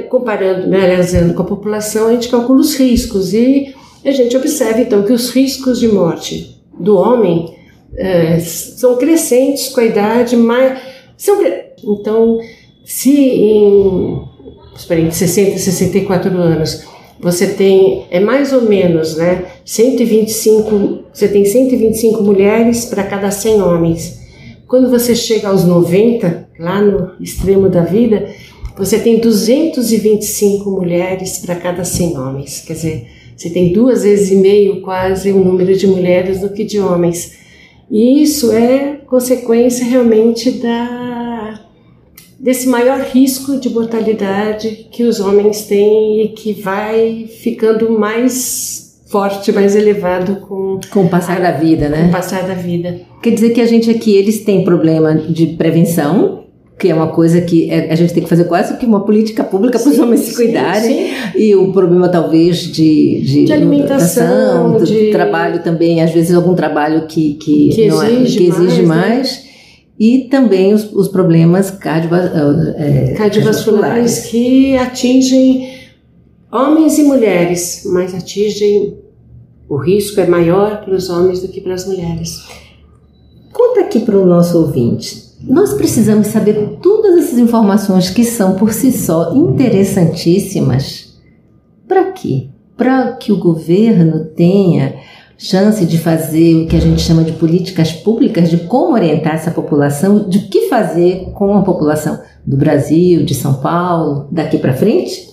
Comparando, 0.10 0.68
né, 0.68 0.84
analisando 0.84 1.34
com 1.34 1.44
a 1.44 1.46
população, 1.46 2.08
a 2.08 2.12
gente 2.12 2.28
calcula 2.28 2.60
os 2.60 2.76
riscos 2.76 3.34
e 3.34 3.74
a 4.04 4.12
gente 4.12 4.36
observa 4.36 4.82
então 4.82 5.02
que 5.04 5.14
os 5.14 5.30
riscos 5.30 5.80
de 5.80 5.88
morte 5.88 6.62
do 6.78 6.98
homem 6.98 7.58
é, 8.00 8.40
são 8.40 8.98
crescentes 8.98 9.68
com 9.70 9.82
a 9.82 9.86
idade, 9.86 10.38
mas 10.38 10.80
são, 11.18 11.38
então, 11.84 12.40
se 12.86 13.12
em, 13.12 14.22
em 14.92 15.12
60, 15.12 15.58
64 15.58 16.32
anos 16.38 16.88
você 17.20 17.48
tem, 17.48 18.06
é 18.10 18.22
mais 18.22 18.54
ou 18.54 18.62
menos, 18.62 19.18
né, 19.18 19.46
125, 19.66 21.04
você 21.14 21.28
tem 21.28 21.44
125 21.44 22.24
mulheres 22.24 22.86
para 22.86 23.04
cada 23.04 23.30
100 23.30 23.62
homens. 23.62 24.20
Quando 24.66 24.90
você 24.90 25.14
chega 25.14 25.50
aos 25.50 25.66
90, 25.66 26.48
lá 26.58 26.82
no 26.82 27.12
extremo 27.20 27.68
da 27.68 27.82
vida, 27.82 28.30
você 28.78 28.98
tem 28.98 29.20
225 29.20 30.72
mulheres 30.72 31.40
para 31.40 31.56
cada 31.56 31.84
100 31.84 32.18
homens. 32.18 32.64
Quer 32.66 32.74
dizer, 32.74 33.08
você 33.36 33.50
tem 33.50 33.74
duas 33.74 34.04
vezes 34.04 34.32
e 34.32 34.36
meio 34.36 34.82
quase 34.82 35.34
o 35.34 35.44
número 35.44 35.76
de 35.76 35.86
mulheres 35.86 36.40
do 36.40 36.50
que 36.50 36.64
de 36.64 36.80
homens. 36.80 37.40
E 37.92 38.22
isso 38.22 38.52
é 38.52 38.98
consequência 39.08 39.84
realmente 39.86 40.52
da, 40.52 41.60
desse 42.40 42.68
maior 42.68 43.00
risco 43.00 43.60
de 43.60 43.70
mortalidade 43.70 44.88
que 44.92 45.04
os 45.04 45.20
homens 45.20 45.64
têm 45.64 46.24
e 46.24 46.30
que 46.30 46.54
vai 46.54 47.28
ficando 47.42 47.92
mais 47.98 49.02
forte, 49.08 49.52
mais 49.52 49.76
elevado 49.76 50.36
com, 50.42 50.80
com 50.92 51.06
o 51.06 51.10
passar 51.10 51.38
a, 51.38 51.52
da 51.52 51.58
vida, 51.58 51.90
né? 51.90 52.04
Com 52.04 52.10
o 52.10 52.12
passar 52.12 52.48
da 52.48 52.54
vida. 52.54 53.02
Quer 53.22 53.32
dizer 53.32 53.50
que 53.50 53.62
a 53.62 53.66
gente 53.66 53.90
aqui, 53.90 54.16
eles 54.16 54.44
têm 54.44 54.64
problema 54.64 55.16
de 55.16 55.48
prevenção, 55.48 56.39
que 56.80 56.88
é 56.88 56.96
uma 56.96 57.08
coisa 57.08 57.42
que 57.42 57.70
é, 57.70 57.92
a 57.92 57.96
gente 57.96 58.14
tem 58.14 58.24
que 58.24 58.30
fazer 58.30 58.46
quase 58.46 58.78
que 58.78 58.86
uma 58.86 59.04
política 59.04 59.44
pública 59.44 59.78
para 59.78 59.92
os 59.92 60.00
homens 60.00 60.22
se 60.22 60.34
cuidarem. 60.34 60.82
Sim, 60.82 61.32
sim. 61.34 61.38
E 61.38 61.54
o 61.54 61.74
problema, 61.74 62.08
talvez, 62.08 62.60
de, 62.60 63.22
de, 63.22 63.46
de 63.46 63.52
alimentação, 63.52 64.78
de, 64.78 65.08
de, 65.08 65.12
trabalho 65.12 65.62
também, 65.62 66.02
às 66.02 66.12
vezes, 66.12 66.34
algum 66.34 66.56
trabalho 66.56 67.06
que, 67.06 67.34
que, 67.34 67.70
que 67.70 67.82
exige, 67.82 68.38
é, 68.38 68.38
que 68.38 68.48
exige 68.48 68.82
mais. 68.84 69.10
Mais. 69.10 69.44
Né? 69.44 69.50
E 70.00 70.20
também 70.32 70.74
os, 70.74 70.90
os 70.94 71.10
problemas 71.10 71.78
é, 72.78 73.14
cardiovasculares 73.18 74.28
que 74.28 74.78
atingem 74.78 75.74
homens 76.50 76.98
e 76.98 77.04
mulheres, 77.04 77.84
mas 77.88 78.16
atingem 78.16 78.98
o 79.68 79.76
risco 79.76 80.22
é 80.22 80.26
maior 80.26 80.86
para 80.86 80.96
os 80.96 81.10
homens 81.10 81.42
do 81.42 81.50
que 81.50 81.60
para 81.60 81.74
as 81.74 81.86
mulheres. 81.86 82.42
Conta 83.52 83.82
aqui 83.82 84.00
para 84.00 84.18
o 84.18 84.26
nosso 84.26 84.58
ouvinte 84.58 85.29
nós 85.42 85.74
precisamos 85.74 86.28
saber 86.28 86.78
todas 86.82 87.18
essas 87.18 87.40
informações 87.40 88.10
que 88.10 88.24
são 88.24 88.56
por 88.56 88.74
si 88.74 88.92
só 88.92 89.34
interessantíssimas. 89.34 91.18
Para 91.88 92.12
quê? 92.12 92.48
Para 92.76 93.14
que 93.14 93.32
o 93.32 93.38
governo 93.38 94.26
tenha 94.26 94.96
chance 95.38 95.86
de 95.86 95.98
fazer 95.98 96.56
o 96.56 96.68
que 96.68 96.76
a 96.76 96.82
gente 96.82 97.02
chama 97.02 97.24
de 97.24 97.32
políticas 97.32 97.94
públicas, 97.94 98.50
de 98.50 98.58
como 98.58 98.94
orientar 98.94 99.36
essa 99.36 99.52
população, 99.52 100.28
de 100.28 100.38
o 100.38 100.50
que 100.50 100.68
fazer 100.68 101.32
com 101.34 101.56
a 101.56 101.62
população 101.62 102.20
do 102.46 102.58
Brasil, 102.58 103.24
de 103.24 103.34
São 103.34 103.56
Paulo, 103.56 104.28
daqui 104.30 104.58
para 104.58 104.74
frente? 104.74 105.30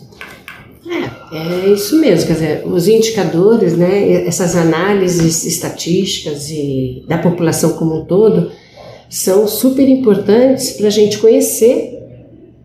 É, 1.32 1.36
é 1.36 1.72
isso 1.72 2.00
mesmo, 2.00 2.28
quer 2.28 2.32
dizer, 2.34 2.66
os 2.66 2.86
indicadores, 2.86 3.76
né, 3.76 4.24
essas 4.26 4.54
análises 4.54 5.44
estatísticas 5.44 6.48
e 6.50 7.04
da 7.08 7.18
população 7.18 7.72
como 7.72 8.02
um 8.02 8.04
todo, 8.04 8.52
são 9.08 9.46
super 9.46 9.88
importantes 9.88 10.72
para 10.72 10.88
a 10.88 10.90
gente 10.90 11.18
conhecer 11.18 11.98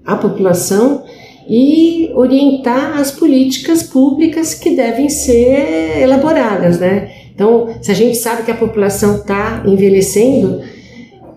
a 0.05 0.15
população 0.15 1.03
e 1.47 2.11
orientar 2.13 2.99
as 2.99 3.11
políticas 3.11 3.83
públicas 3.83 4.53
que 4.53 4.75
devem 4.75 5.09
ser 5.09 5.99
elaboradas, 6.01 6.79
né? 6.79 7.11
Então, 7.33 7.75
se 7.81 7.91
a 7.91 7.93
gente 7.93 8.17
sabe 8.17 8.43
que 8.43 8.51
a 8.51 8.55
população 8.55 9.17
está 9.17 9.63
envelhecendo 9.65 10.61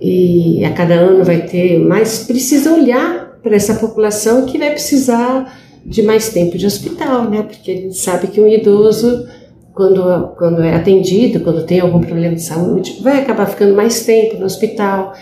e 0.01 0.64
a 0.64 0.71
cada 0.71 0.95
ano 0.95 1.25
vai 1.25 1.47
ter 1.47 1.79
mais, 1.79 2.25
precisa 2.25 2.73
olhar 2.73 3.38
para 3.43 3.57
essa 3.57 3.75
população 3.75 4.45
que 4.47 4.59
vai 4.59 4.71
precisar 4.71 5.59
de 5.85 6.03
mais 6.03 6.31
tempo 6.31 6.57
de 6.57 6.67
hospital, 6.67 7.31
né? 7.31 7.43
Porque 7.43 7.71
a 7.71 7.75
gente 7.75 7.97
sabe 7.97 8.29
que 8.29 8.40
um 8.40 8.49
idoso 8.49 9.27
quando, 9.74 10.28
quando 10.38 10.62
é 10.62 10.74
atendido, 10.74 11.40
quando 11.40 11.66
tem 11.66 11.80
algum 11.80 12.00
problema 12.00 12.34
de 12.34 12.42
saúde, 12.42 13.00
vai 13.02 13.20
acabar 13.20 13.46
ficando 13.46 13.74
mais 13.74 14.04
tempo 14.04 14.38
no 14.38 14.46
hospital. 14.46 15.12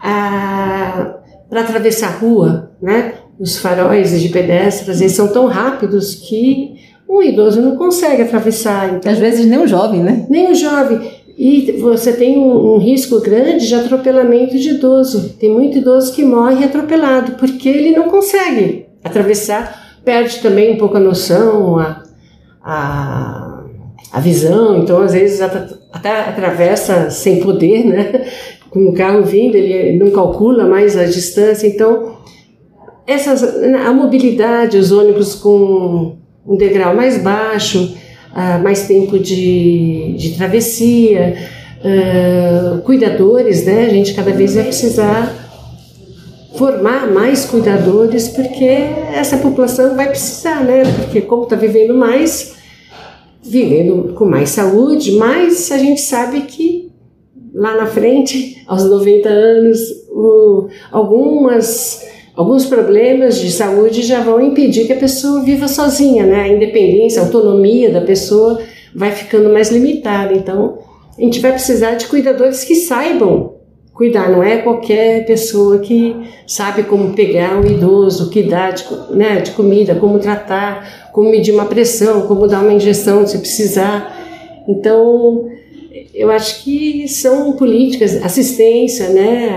Ah, 0.00 1.16
Para 1.48 1.62
atravessar 1.62 2.08
a 2.08 2.16
rua, 2.18 2.70
né? 2.80 3.14
Os 3.40 3.56
faróis 3.58 4.20
de 4.20 4.28
pedestres, 4.28 5.00
eles 5.00 5.12
são 5.12 5.28
tão 5.28 5.46
rápidos 5.46 6.14
que 6.14 6.74
um 7.08 7.22
idoso 7.22 7.60
não 7.60 7.76
consegue 7.76 8.22
atravessar. 8.22 8.94
Então, 8.94 9.10
Às 9.10 9.18
vezes 9.18 9.46
nem 9.46 9.58
um 9.58 9.66
jovem, 9.66 10.02
né? 10.02 10.26
Nem 10.28 10.50
um 10.50 10.54
jovem. 10.54 11.00
E 11.36 11.72
você 11.80 12.12
tem 12.12 12.38
um, 12.38 12.74
um, 12.74 12.78
risco 12.78 13.20
grande 13.20 13.66
de 13.66 13.74
atropelamento 13.74 14.56
de 14.56 14.70
idoso. 14.70 15.30
Tem 15.40 15.50
muito 15.50 15.78
idoso 15.78 16.12
que 16.12 16.24
morre 16.24 16.64
atropelado 16.64 17.32
porque 17.32 17.68
ele 17.68 17.90
não 17.96 18.08
consegue 18.08 18.86
atravessar, 19.02 19.98
perde 20.04 20.38
também 20.40 20.74
um 20.74 20.78
pouco 20.78 20.96
a 20.96 21.00
noção, 21.00 21.78
a, 21.78 22.02
a 22.62 23.53
a 24.12 24.20
visão, 24.20 24.78
então 24.78 25.02
às 25.02 25.12
vezes 25.12 25.40
até 25.40 26.20
atravessa 26.20 27.10
sem 27.10 27.40
poder, 27.40 27.84
né? 27.84 28.26
Com 28.70 28.88
o 28.88 28.92
carro 28.92 29.22
vindo, 29.22 29.54
ele 29.54 29.96
não 29.98 30.10
calcula 30.10 30.66
mais 30.66 30.96
a 30.96 31.04
distância, 31.04 31.66
então 31.66 32.16
essas, 33.06 33.42
a 33.42 33.92
mobilidade, 33.92 34.78
os 34.78 34.90
ônibus 34.90 35.34
com 35.34 36.16
um 36.46 36.56
degrau 36.56 36.94
mais 36.94 37.22
baixo, 37.22 37.94
uh, 38.32 38.62
mais 38.62 38.86
tempo 38.86 39.18
de, 39.18 40.14
de 40.16 40.36
travessia, 40.36 41.36
uh, 41.80 42.80
cuidadores, 42.82 43.64
né? 43.64 43.86
A 43.86 43.90
gente 43.90 44.14
cada 44.14 44.32
vez 44.32 44.54
vai 44.54 44.64
precisar 44.64 45.44
formar 46.56 47.10
mais 47.12 47.44
cuidadores, 47.44 48.28
porque 48.28 48.64
essa 49.12 49.36
população 49.38 49.96
vai 49.96 50.08
precisar, 50.08 50.62
né? 50.64 50.82
Porque 50.96 51.20
como 51.20 51.44
está 51.44 51.56
vivendo 51.56 51.94
mais, 51.94 52.54
vivendo 53.44 54.14
com 54.14 54.24
mais 54.24 54.50
saúde, 54.50 55.16
mas 55.16 55.70
a 55.70 55.78
gente 55.78 56.00
sabe 56.00 56.42
que 56.42 56.90
lá 57.52 57.76
na 57.76 57.86
frente, 57.86 58.62
aos 58.66 58.84
90 58.84 59.28
anos, 59.28 59.78
o, 60.10 60.68
algumas, 60.90 62.04
alguns 62.34 62.64
problemas 62.66 63.38
de 63.38 63.50
saúde 63.52 64.02
já 64.02 64.22
vão 64.22 64.40
impedir 64.40 64.86
que 64.86 64.92
a 64.92 64.98
pessoa 64.98 65.42
viva 65.42 65.68
sozinha, 65.68 66.24
né? 66.24 66.40
A 66.40 66.48
independência, 66.48 67.20
a 67.20 67.26
autonomia 67.26 67.90
da 67.90 68.00
pessoa 68.00 68.60
vai 68.94 69.12
ficando 69.12 69.50
mais 69.50 69.70
limitada. 69.70 70.32
Então, 70.32 70.78
a 71.16 71.20
gente 71.20 71.40
vai 71.40 71.52
precisar 71.52 71.94
de 71.94 72.06
cuidadores 72.06 72.64
que 72.64 72.74
saibam 72.74 73.53
cuidar, 73.94 74.28
não 74.28 74.42
é 74.42 74.58
qualquer 74.58 75.24
pessoa 75.24 75.78
que 75.78 76.16
sabe 76.46 76.82
como 76.82 77.14
pegar 77.14 77.56
um 77.56 77.64
idoso, 77.64 78.28
que 78.28 78.42
dá 78.42 78.72
de, 78.72 78.84
né, 79.10 79.40
de 79.40 79.52
comida, 79.52 79.94
como 79.94 80.18
tratar, 80.18 81.10
como 81.12 81.30
medir 81.30 81.54
uma 81.54 81.66
pressão, 81.66 82.26
como 82.26 82.48
dar 82.48 82.60
uma 82.60 82.72
injeção 82.72 83.24
se 83.24 83.38
precisar. 83.38 84.12
Então, 84.66 85.48
eu 86.12 86.28
acho 86.30 86.64
que 86.64 87.06
são 87.06 87.52
políticas, 87.52 88.20
assistência, 88.22 89.10
né, 89.10 89.48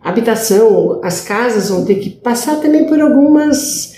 a 0.00 0.08
habitação, 0.08 1.00
as 1.02 1.20
casas 1.20 1.70
vão 1.70 1.84
ter 1.84 1.96
que 1.96 2.10
passar 2.10 2.60
também 2.60 2.84
por 2.84 3.00
algumas 3.00 3.97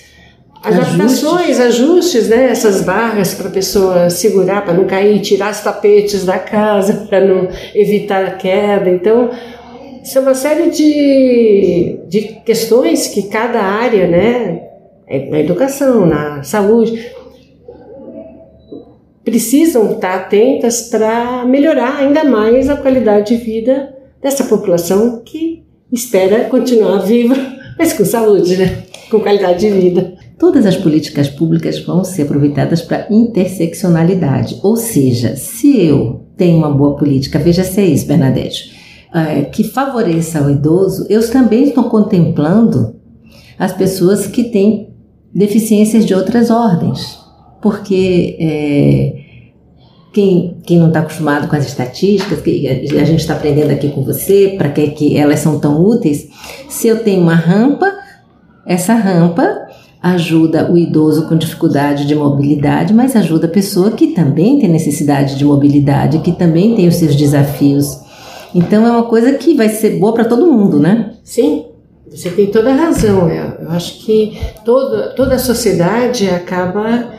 adaptações, 0.63 1.59
ajustes, 1.59 1.61
ajustes 1.61 2.29
né? 2.29 2.51
Essas 2.51 2.83
barras 2.83 3.35
para 3.35 3.49
a 3.49 3.53
pessoa 3.53 4.11
segurar, 4.11 4.65
para 4.65 4.75
não 4.75 4.85
cair, 4.85 5.21
tirar 5.21 5.51
os 5.51 5.61
tapetes 5.61 6.25
da 6.25 6.39
casa, 6.39 7.07
para 7.09 7.21
não 7.21 7.49
evitar 7.75 8.25
a 8.25 8.33
queda. 8.33 8.91
Então, 8.91 9.31
são 10.05 10.23
uma 10.23 10.35
série 10.35 10.71
de, 10.71 12.01
de 12.09 12.23
questões 12.45 13.09
que 13.09 13.25
cada 13.25 13.61
área, 13.61 14.07
né? 14.07 14.67
É, 15.07 15.29
na 15.29 15.41
educação, 15.41 16.07
na 16.07 16.43
saúde, 16.43 17.11
precisam 19.25 19.93
estar 19.93 20.15
atentas 20.15 20.83
para 20.83 21.45
melhorar 21.45 21.97
ainda 21.97 22.23
mais 22.25 22.69
a 22.69 22.77
qualidade 22.77 23.37
de 23.37 23.43
vida 23.43 23.95
dessa 24.23 24.45
população 24.45 25.23
que 25.25 25.65
espera 25.93 26.45
continuar 26.45 26.99
viva, 26.99 27.35
mas 27.79 27.93
com 27.93 28.05
saúde, 28.05 28.57
né? 28.57 28.85
Com 29.11 29.21
qualidade 29.21 29.61
de 29.61 29.71
vida. 29.71 30.15
Todas 30.41 30.65
as 30.65 30.75
políticas 30.75 31.29
públicas 31.29 31.79
vão 31.81 32.03
ser 32.03 32.23
aproveitadas 32.23 32.81
para 32.81 33.07
interseccionalidade, 33.11 34.59
ou 34.63 34.75
seja, 34.75 35.37
se 35.37 35.79
eu 35.79 36.23
tenho 36.35 36.57
uma 36.57 36.71
boa 36.71 36.97
política, 36.97 37.39
veja 37.39 37.63
se 37.63 37.79
é 37.79 37.85
isso, 37.85 38.07
Bernadette, 38.07 38.73
é, 39.15 39.43
que 39.43 39.63
favoreça 39.63 40.43
o 40.43 40.51
idoso, 40.51 41.07
eu 41.11 41.31
também 41.31 41.65
estou 41.65 41.85
contemplando 41.85 42.97
as 43.59 43.75
pessoas 43.75 44.27
que 44.27 44.45
têm 44.45 44.89
deficiências 45.35 46.07
de 46.07 46.15
outras 46.15 46.51
ordens, 46.51 47.19
porque 47.61 48.39
é, 48.41 49.21
quem, 50.11 50.57
quem 50.65 50.79
não 50.79 50.89
está 50.89 51.01
acostumado 51.01 51.49
com 51.49 51.57
as 51.57 51.67
estatísticas, 51.67 52.41
que 52.41 52.67
a 52.67 53.05
gente 53.05 53.21
está 53.21 53.35
aprendendo 53.35 53.73
aqui 53.73 53.91
com 53.91 54.03
você, 54.03 54.55
para 54.57 54.71
que, 54.71 54.89
que 54.93 55.19
elas 55.19 55.41
são 55.41 55.61
tão 55.61 55.85
úteis, 55.85 56.31
se 56.67 56.89
eu 56.89 57.05
tenho 57.05 57.21
uma 57.21 57.35
rampa, 57.35 57.93
essa 58.65 58.95
rampa 58.95 59.69
ajuda 60.03 60.71
o 60.73 60.79
idoso 60.79 61.29
com 61.29 61.37
dificuldade 61.37 62.07
de 62.07 62.15
mobilidade, 62.15 62.95
mas 62.95 63.15
ajuda 63.15 63.47
a 63.47 63.51
pessoa 63.51 63.91
que 63.91 64.09
também 64.09 64.59
tem 64.59 64.69
necessidade 64.69 65.37
de 65.37 65.45
mobilidade, 65.45 66.21
que 66.21 66.33
também 66.33 66.75
tem 66.75 66.89
os 66.89 66.97
seus 66.97 67.15
desafios. 67.15 68.01
Então 68.55 68.87
é 68.87 68.91
uma 68.91 69.05
coisa 69.05 69.33
que 69.35 69.55
vai 69.55 69.69
ser 69.69 69.99
boa 69.99 70.13
para 70.13 70.25
todo 70.25 70.51
mundo, 70.51 70.81
né? 70.81 71.13
Sim, 71.23 71.67
você 72.11 72.31
tem 72.31 72.47
toda 72.47 72.71
a 72.71 72.75
razão. 72.75 73.29
Eu 73.29 73.71
acho 73.71 74.05
que 74.05 74.39
toda, 74.65 75.11
toda 75.15 75.35
a 75.37 75.39
sociedade 75.39 76.29
acaba 76.29 77.11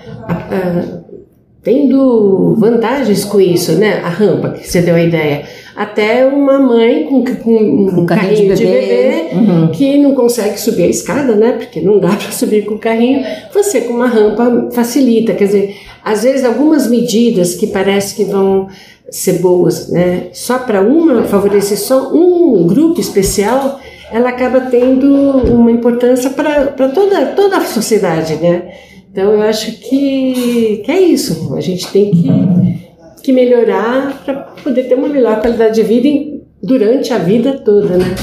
tendo 1.63 2.55
vantagens 2.57 3.23
com 3.23 3.39
isso, 3.39 3.73
né? 3.73 4.01
A 4.03 4.09
rampa, 4.09 4.49
que 4.49 4.67
você 4.67 4.81
deu 4.81 4.95
a 4.95 5.01
ideia 5.01 5.43
até 5.75 6.25
uma 6.25 6.59
mãe 6.59 7.05
com, 7.05 7.23
com 7.23 7.53
um, 7.53 8.05
carrinho, 8.05 8.55
de 8.55 8.63
bebê, 8.63 8.81
de 8.81 8.87
bebê 8.87 9.35
uhum. 9.35 9.71
que 9.71 9.97
não 9.97 10.13
consegue 10.13 10.59
subir 10.59 10.83
a 10.83 10.87
escada, 10.87 11.35
né? 11.35 11.53
Porque 11.53 11.79
não 11.81 11.99
dá 11.99 12.09
para 12.15 12.31
subir 12.31 12.65
com 12.65 12.75
o 12.75 12.79
carrinho. 12.79 13.23
Você 13.53 13.81
com 13.81 13.93
uma 13.93 14.07
rampa 14.07 14.69
facilita, 14.71 15.33
quer 15.33 15.45
dizer, 15.45 15.75
às 16.03 16.23
vezes 16.23 16.43
algumas 16.43 16.87
medidas 16.87 17.55
que 17.55 17.67
parece 17.67 18.15
que 18.15 18.25
vão 18.25 18.67
ser 19.09 19.39
boas, 19.39 19.89
né? 19.89 20.27
Só 20.33 20.59
para 20.59 20.81
uma 20.81 21.23
favorecer 21.23 21.77
só 21.77 22.13
um 22.13 22.65
grupo 22.67 22.99
especial, 22.99 23.79
ela 24.11 24.29
acaba 24.29 24.61
tendo 24.61 25.07
uma 25.53 25.71
importância 25.71 26.29
para 26.29 26.67
toda 26.89 27.27
toda 27.27 27.57
a 27.57 27.65
sociedade, 27.65 28.35
né? 28.35 28.71
Então 29.11 29.33
eu 29.33 29.41
acho 29.41 29.77
que, 29.79 30.81
que 30.85 30.91
é 30.91 30.99
isso. 30.99 31.53
A 31.55 31.59
gente 31.59 31.87
tem 31.91 32.11
que 32.11 32.90
que 33.21 33.31
melhorar 33.31 34.21
para 34.25 34.33
poder 34.63 34.83
ter 34.83 34.95
uma 34.95 35.07
melhor 35.07 35.39
qualidade 35.41 35.75
de 35.75 35.83
vida 35.83 36.41
durante 36.61 37.13
a 37.13 37.17
vida 37.17 37.53
toda, 37.53 37.97
né? 37.97 38.15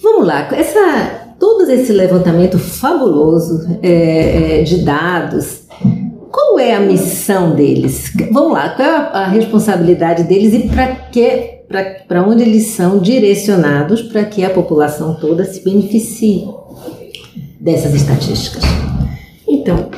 Vamos 0.00 0.26
lá, 0.26 0.48
essa, 0.52 1.34
todo 1.38 1.70
esse 1.70 1.92
levantamento 1.92 2.58
fabuloso 2.58 3.78
é, 3.82 4.60
é, 4.60 4.62
de 4.62 4.78
dados, 4.84 5.62
qual 6.30 6.58
é 6.58 6.74
a 6.74 6.80
missão 6.80 7.54
deles? 7.54 8.12
Vamos 8.32 8.52
lá, 8.52 8.70
qual 8.70 8.88
é 8.88 8.90
a, 8.90 9.00
a 9.00 9.28
responsabilidade 9.28 10.24
deles 10.24 10.54
e 10.54 10.68
para 10.68 10.86
que, 10.94 11.62
para 12.06 12.26
onde 12.26 12.42
eles 12.42 12.66
são 12.68 12.98
direcionados 12.98 14.02
para 14.02 14.24
que 14.24 14.44
a 14.44 14.50
população 14.50 15.14
toda 15.14 15.44
se 15.44 15.62
beneficie 15.64 16.44
dessas 17.60 17.94
estatísticas? 17.94 18.62
Então, 19.46 19.90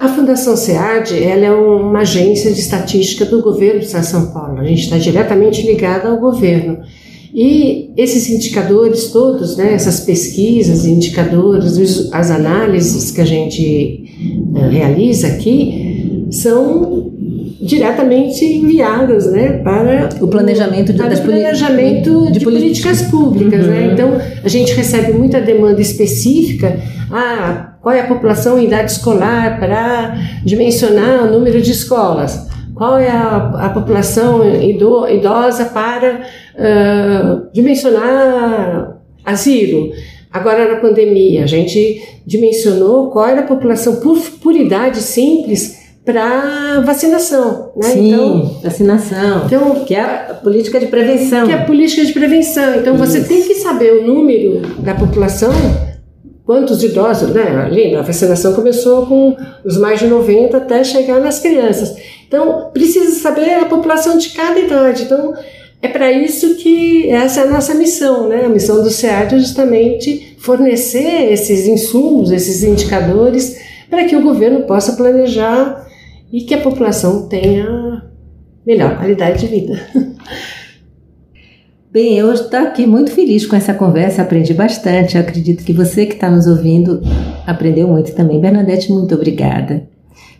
a 0.00 0.08
Fundação 0.08 0.56
SEAD 0.56 1.22
ela 1.22 1.44
é 1.44 1.52
uma 1.52 2.00
agência 2.00 2.50
de 2.50 2.58
estatística 2.58 3.26
do 3.26 3.42
governo 3.42 3.80
do 3.80 3.84
Estado 3.84 4.04
de 4.04 4.08
São 4.08 4.26
Paulo. 4.32 4.58
A 4.58 4.64
gente 4.64 4.84
está 4.84 4.96
diretamente 4.96 5.60
ligada 5.66 6.08
ao 6.08 6.18
governo. 6.18 6.78
E 7.34 7.90
esses 7.98 8.30
indicadores 8.30 9.10
todos, 9.12 9.58
né, 9.58 9.74
essas 9.74 10.00
pesquisas, 10.00 10.86
indicadores, 10.86 12.08
as 12.12 12.30
análises 12.30 13.10
que 13.10 13.20
a 13.20 13.26
gente 13.26 14.04
uh, 14.54 14.68
realiza 14.70 15.26
aqui, 15.26 16.26
são 16.30 17.12
diretamente 17.60 18.42
enviadas 18.42 19.30
né, 19.30 19.58
para 19.62 20.08
o 20.22 20.28
planejamento 20.28 20.94
de, 20.94 20.98
para 20.98 21.14
o 21.14 21.22
planejamento 21.22 22.24
de, 22.26 22.32
de, 22.32 22.38
de 22.38 22.44
políticas 22.44 23.02
públicas. 23.02 23.66
Né? 23.66 23.80
Uhum. 23.80 23.86
Né? 23.86 23.92
Então, 23.92 24.20
a 24.42 24.48
gente 24.48 24.72
recebe 24.72 25.12
muita 25.12 25.42
demanda 25.42 25.80
específica. 25.80 26.80
Ah, 27.10 27.69
qual 27.82 27.94
é 27.94 28.00
a 28.00 28.06
população 28.06 28.58
em 28.58 28.66
idade 28.66 28.92
escolar 28.92 29.58
para 29.58 30.16
dimensionar 30.44 31.24
o 31.24 31.32
número 31.32 31.62
de 31.62 31.70
escolas? 31.70 32.48
Qual 32.74 32.98
é 32.98 33.08
a, 33.10 33.66
a 33.66 33.68
população 33.70 34.42
idosa 35.08 35.66
para 35.66 36.20
uh, 36.54 37.52
dimensionar 37.52 38.98
asilo? 39.24 39.92
Agora, 40.32 40.72
na 40.72 40.80
pandemia, 40.80 41.44
a 41.44 41.46
gente 41.46 42.02
dimensionou 42.26 43.10
qual 43.10 43.26
era 43.26 43.40
a 43.40 43.46
população 43.46 43.96
por, 43.96 44.18
por 44.42 44.54
idade 44.54 44.98
simples 44.98 45.78
para 46.04 46.80
vacinação, 46.80 47.72
né? 47.76 47.88
Sim, 47.88 48.12
então, 48.12 48.60
vacinação. 48.62 49.42
Então, 49.46 49.84
que 49.84 49.94
é 49.94 50.00
a 50.00 50.34
política 50.42 50.80
de 50.80 50.86
prevenção. 50.86 51.46
Que 51.46 51.52
é 51.52 51.56
a 51.56 51.64
política 51.64 52.04
de 52.04 52.12
prevenção. 52.12 52.76
Então, 52.76 52.94
Isso. 52.94 53.06
você 53.06 53.20
tem 53.22 53.42
que 53.42 53.56
saber 53.56 53.92
o 53.92 54.06
número 54.06 54.60
da 54.78 54.94
população 54.94 55.52
quantos 56.50 56.82
idosos, 56.82 57.30
né? 57.30 57.68
Lembra, 57.70 58.00
a 58.00 58.02
vacinação 58.02 58.52
começou 58.54 59.06
com 59.06 59.36
os 59.64 59.78
mais 59.78 60.00
de 60.00 60.08
90 60.08 60.56
até 60.56 60.82
chegar 60.82 61.20
nas 61.20 61.38
crianças. 61.38 61.96
Então, 62.26 62.72
precisa 62.72 63.20
saber 63.20 63.54
a 63.54 63.66
população 63.66 64.18
de 64.18 64.30
cada 64.30 64.58
idade. 64.58 65.04
Então, 65.04 65.32
é 65.80 65.86
para 65.86 66.10
isso 66.10 66.56
que 66.56 67.08
essa 67.08 67.42
é 67.42 67.44
a 67.44 67.50
nossa 67.52 67.72
missão, 67.72 68.28
né? 68.28 68.46
A 68.46 68.48
missão 68.48 68.82
do 68.82 68.90
SEAD 68.90 69.36
é 69.36 69.38
justamente 69.38 70.36
fornecer 70.40 71.30
esses 71.30 71.68
insumos, 71.68 72.32
esses 72.32 72.64
indicadores, 72.64 73.56
para 73.88 74.06
que 74.06 74.16
o 74.16 74.22
governo 74.22 74.62
possa 74.62 74.94
planejar 74.94 75.86
e 76.32 76.40
que 76.40 76.54
a 76.54 76.60
população 76.60 77.28
tenha 77.28 78.10
melhor 78.66 78.98
qualidade 78.98 79.38
de 79.38 79.46
vida. 79.46 79.80
Bem, 81.92 82.16
eu 82.16 82.32
estou 82.32 82.60
aqui 82.60 82.86
muito 82.86 83.10
feliz 83.10 83.44
com 83.44 83.56
essa 83.56 83.74
conversa, 83.74 84.22
aprendi 84.22 84.54
bastante. 84.54 85.16
Eu 85.16 85.22
acredito 85.22 85.64
que 85.64 85.72
você 85.72 86.06
que 86.06 86.14
está 86.14 86.30
nos 86.30 86.46
ouvindo 86.46 87.00
aprendeu 87.44 87.88
muito 87.88 88.14
também. 88.14 88.40
Bernadette, 88.40 88.92
muito 88.92 89.12
obrigada 89.12 89.88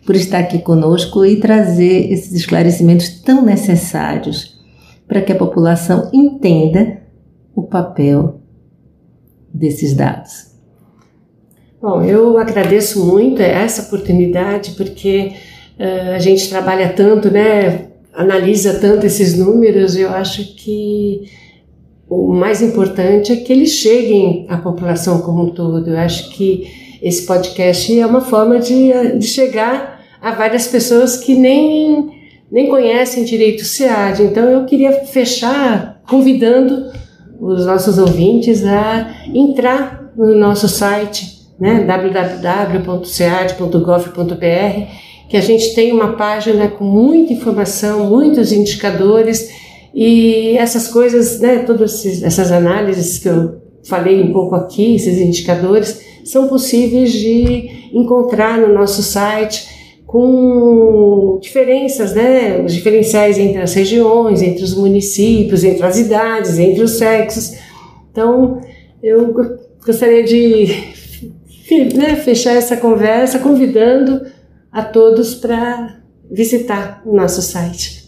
por 0.05 0.15
estar 0.15 0.39
aqui 0.39 0.59
conosco 0.59 1.25
e 1.25 1.41
trazer 1.41 2.09
esses 2.09 2.31
esclarecimentos 2.31 3.09
tão 3.19 3.43
necessários 3.43 4.61
para 5.05 5.21
que 5.21 5.33
a 5.33 5.35
população 5.35 6.09
entenda 6.13 7.01
o 7.53 7.63
papel 7.63 8.39
desses 9.53 9.93
dados. 9.93 10.51
Bom, 11.81 12.01
eu 12.01 12.37
agradeço 12.37 13.05
muito 13.05 13.41
essa 13.41 13.81
oportunidade 13.81 14.71
porque 14.77 15.33
uh, 15.77 16.15
a 16.15 16.19
gente 16.19 16.47
trabalha 16.47 16.93
tanto, 16.93 17.29
né? 17.29 17.87
Analisa 18.13 18.79
tanto 18.79 19.05
esses 19.05 19.37
números, 19.37 19.97
eu 19.97 20.09
acho 20.11 20.55
que 20.55 21.40
o 22.11 22.33
mais 22.33 22.61
importante 22.61 23.31
é 23.31 23.37
que 23.37 23.53
eles 23.53 23.69
cheguem 23.69 24.45
à 24.49 24.57
população 24.57 25.21
como 25.21 25.43
um 25.43 25.49
todo. 25.51 25.89
Eu 25.89 25.97
acho 25.97 26.29
que 26.31 26.97
esse 27.01 27.25
podcast 27.25 27.97
é 27.97 28.05
uma 28.05 28.19
forma 28.19 28.59
de, 28.59 28.91
de 29.17 29.25
chegar 29.25 30.01
a 30.21 30.31
várias 30.31 30.67
pessoas 30.67 31.15
que 31.15 31.33
nem, 31.33 32.09
nem 32.51 32.67
conhecem 32.67 33.23
direito 33.23 33.61
o 33.61 33.65
SEAD. 33.65 34.23
Então 34.23 34.43
eu 34.43 34.65
queria 34.65 34.91
fechar 35.05 36.01
convidando 36.05 36.91
os 37.39 37.65
nossos 37.65 37.97
ouvintes 37.97 38.65
a 38.65 39.09
entrar 39.33 40.11
no 40.17 40.35
nosso 40.35 40.67
site, 40.67 41.47
né, 41.57 41.85
www.sead.gov.br, 41.85 42.89
que 45.29 45.37
a 45.37 45.41
gente 45.41 45.73
tem 45.73 45.93
uma 45.93 46.17
página 46.17 46.67
com 46.67 46.83
muita 46.83 47.31
informação, 47.31 48.09
muitos 48.09 48.51
indicadores 48.51 49.61
e 49.93 50.57
essas 50.57 50.87
coisas, 50.87 51.39
né, 51.39 51.59
todas 51.59 52.05
essas 52.23 52.51
análises 52.51 53.17
que 53.17 53.27
eu 53.27 53.61
falei 53.83 54.21
um 54.21 54.31
pouco 54.31 54.55
aqui, 54.55 54.95
esses 54.95 55.19
indicadores, 55.19 56.01
são 56.23 56.47
possíveis 56.47 57.11
de 57.11 57.89
encontrar 57.93 58.57
no 58.57 58.73
nosso 58.73 59.03
site 59.03 59.69
com 60.05 61.39
diferenças, 61.41 62.13
né, 62.13 62.61
os 62.61 62.73
diferenciais 62.73 63.37
entre 63.37 63.61
as 63.61 63.73
regiões, 63.73 64.41
entre 64.41 64.63
os 64.63 64.75
municípios, 64.75 65.63
entre 65.63 65.85
as 65.85 65.97
idades, 65.97 66.59
entre 66.59 66.83
os 66.83 66.91
sexos. 66.91 67.53
Então, 68.11 68.61
eu 69.01 69.33
gostaria 69.85 70.23
de 70.23 70.67
né, 71.95 72.15
fechar 72.17 72.53
essa 72.53 72.77
conversa 72.77 73.39
convidando 73.39 74.25
a 74.71 74.83
todos 74.83 75.33
para 75.33 75.97
visitar 76.29 77.01
o 77.05 77.15
nosso 77.15 77.41
site. 77.41 78.00